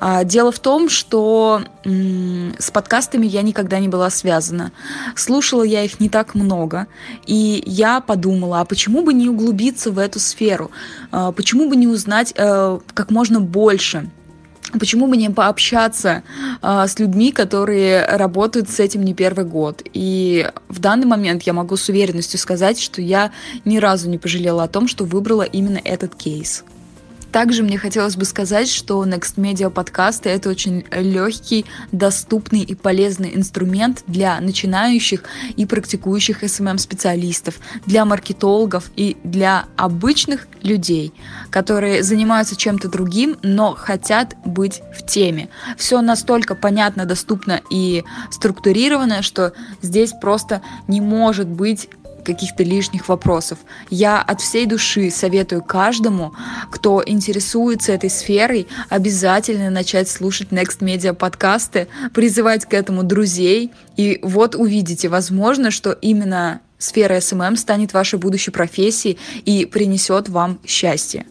А, 0.00 0.24
дело 0.24 0.52
в 0.52 0.58
том, 0.58 0.88
что 0.88 1.62
с 1.84 2.70
подкастами 2.70 3.26
я 3.26 3.42
никогда 3.42 3.78
не 3.78 3.88
была 3.88 4.10
связана. 4.10 4.72
Слушала 5.14 5.62
я 5.62 5.84
их 5.84 6.00
не 6.00 6.08
так 6.08 6.34
много, 6.34 6.86
и 7.26 7.62
я 7.66 8.00
подумала, 8.00 8.60
а 8.60 8.64
почему 8.64 9.02
бы 9.02 9.14
не 9.14 9.28
углубиться 9.28 9.90
в 9.90 9.98
эту 9.98 10.18
сферу? 10.18 10.70
А, 11.10 11.32
почему 11.32 11.68
бы 11.68 11.76
не 11.76 11.86
узнать 11.86 12.32
э, 12.36 12.78
как 12.94 13.10
можно 13.10 13.40
больше? 13.40 14.10
Почему 14.72 15.06
бы 15.06 15.16
не 15.16 15.30
пообщаться 15.30 16.22
э, 16.60 16.84
с 16.86 16.98
людьми, 16.98 17.30
которые 17.30 18.04
работают 18.04 18.68
с 18.68 18.80
этим 18.80 19.04
не 19.04 19.14
первый 19.14 19.44
год? 19.44 19.82
И 19.92 20.50
в 20.68 20.80
данный 20.80 21.06
момент 21.06 21.44
я 21.44 21.52
могу 21.52 21.76
с 21.76 21.88
уверенностью 21.88 22.38
сказать, 22.38 22.80
что 22.80 23.00
я 23.00 23.30
ни 23.64 23.78
разу 23.78 24.10
не 24.10 24.18
пожалела 24.18 24.64
о 24.64 24.68
том, 24.68 24.88
что 24.88 25.04
выбрала 25.04 25.42
именно 25.42 25.80
этот 25.82 26.16
кейс. 26.16 26.64
Также 27.36 27.62
мне 27.62 27.76
хотелось 27.76 28.16
бы 28.16 28.24
сказать, 28.24 28.66
что 28.70 29.04
Next 29.04 29.34
Media 29.36 29.68
подкасты 29.68 30.30
это 30.30 30.48
очень 30.48 30.86
легкий, 30.90 31.66
доступный 31.92 32.62
и 32.62 32.74
полезный 32.74 33.36
инструмент 33.36 34.04
для 34.06 34.40
начинающих 34.40 35.22
и 35.54 35.66
практикующих 35.66 36.42
SMM 36.42 36.78
специалистов, 36.78 37.56
для 37.84 38.06
маркетологов 38.06 38.90
и 38.96 39.18
для 39.22 39.66
обычных 39.76 40.48
людей, 40.62 41.12
которые 41.50 42.02
занимаются 42.02 42.56
чем-то 42.56 42.88
другим, 42.88 43.36
но 43.42 43.74
хотят 43.74 44.34
быть 44.46 44.80
в 44.98 45.04
теме. 45.04 45.50
Все 45.76 46.00
настолько 46.00 46.54
понятно, 46.54 47.04
доступно 47.04 47.60
и 47.70 48.02
структурировано, 48.30 49.20
что 49.20 49.52
здесь 49.82 50.14
просто 50.22 50.62
не 50.88 51.02
может 51.02 51.48
быть 51.48 51.90
каких-то 52.26 52.62
лишних 52.62 53.08
вопросов. 53.08 53.58
Я 53.88 54.20
от 54.20 54.40
всей 54.40 54.66
души 54.66 55.10
советую 55.10 55.62
каждому, 55.62 56.34
кто 56.70 57.02
интересуется 57.04 57.92
этой 57.92 58.10
сферой, 58.10 58.66
обязательно 58.90 59.70
начать 59.70 60.08
слушать 60.10 60.48
Next 60.48 60.80
Media 60.80 61.14
подкасты, 61.14 61.88
призывать 62.12 62.66
к 62.66 62.74
этому 62.74 63.02
друзей. 63.04 63.72
И 63.96 64.18
вот 64.22 64.54
увидите, 64.54 65.08
возможно, 65.08 65.70
что 65.70 65.92
именно 65.92 66.60
сфера 66.78 67.20
SMM 67.20 67.56
станет 67.56 67.92
вашей 67.92 68.18
будущей 68.18 68.50
профессией 68.50 69.18
и 69.44 69.64
принесет 69.64 70.28
вам 70.28 70.58
счастье. 70.66 71.24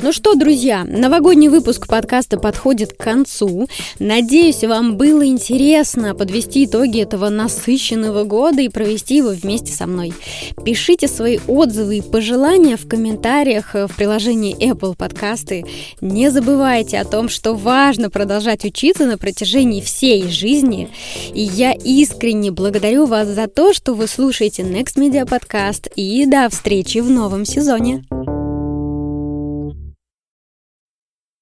Ну 0.00 0.12
что, 0.12 0.34
друзья, 0.34 0.84
новогодний 0.84 1.48
выпуск 1.48 1.88
подкаста 1.88 2.38
подходит 2.38 2.92
к 2.92 2.96
концу. 2.96 3.68
Надеюсь, 3.98 4.62
вам 4.62 4.96
было 4.96 5.26
интересно 5.26 6.14
подвести 6.14 6.64
итоги 6.64 7.00
этого 7.02 7.28
насыщенного 7.28 8.24
года 8.24 8.62
и 8.62 8.68
провести 8.68 9.16
его 9.16 9.30
вместе 9.30 9.72
со 9.72 9.86
мной. 9.86 10.12
Пишите 10.64 11.08
свои 11.08 11.38
отзывы 11.48 11.98
и 11.98 12.02
пожелания 12.02 12.76
в 12.76 12.88
комментариях 12.88 13.74
в 13.74 13.90
приложении 13.96 14.56
Apple 14.56 14.96
Подкасты. 14.96 15.64
Не 16.00 16.30
забывайте 16.30 16.98
о 16.98 17.04
том, 17.04 17.28
что 17.28 17.54
важно 17.54 18.08
продолжать 18.08 18.64
учиться 18.64 19.04
на 19.04 19.18
протяжении 19.18 19.80
всей 19.80 20.28
жизни. 20.28 20.90
И 21.34 21.42
я 21.42 21.72
искренне 21.72 22.50
благодарю 22.50 23.06
вас 23.06 23.28
за 23.28 23.48
то, 23.48 23.72
что 23.72 23.94
вы 23.94 24.06
слушаете 24.06 24.62
Next 24.62 24.96
Media 24.96 25.26
Podcast. 25.26 25.90
И 25.96 26.24
до 26.26 26.48
встречи 26.48 26.98
в 26.98 27.10
новом 27.10 27.44
сезоне. 27.44 28.04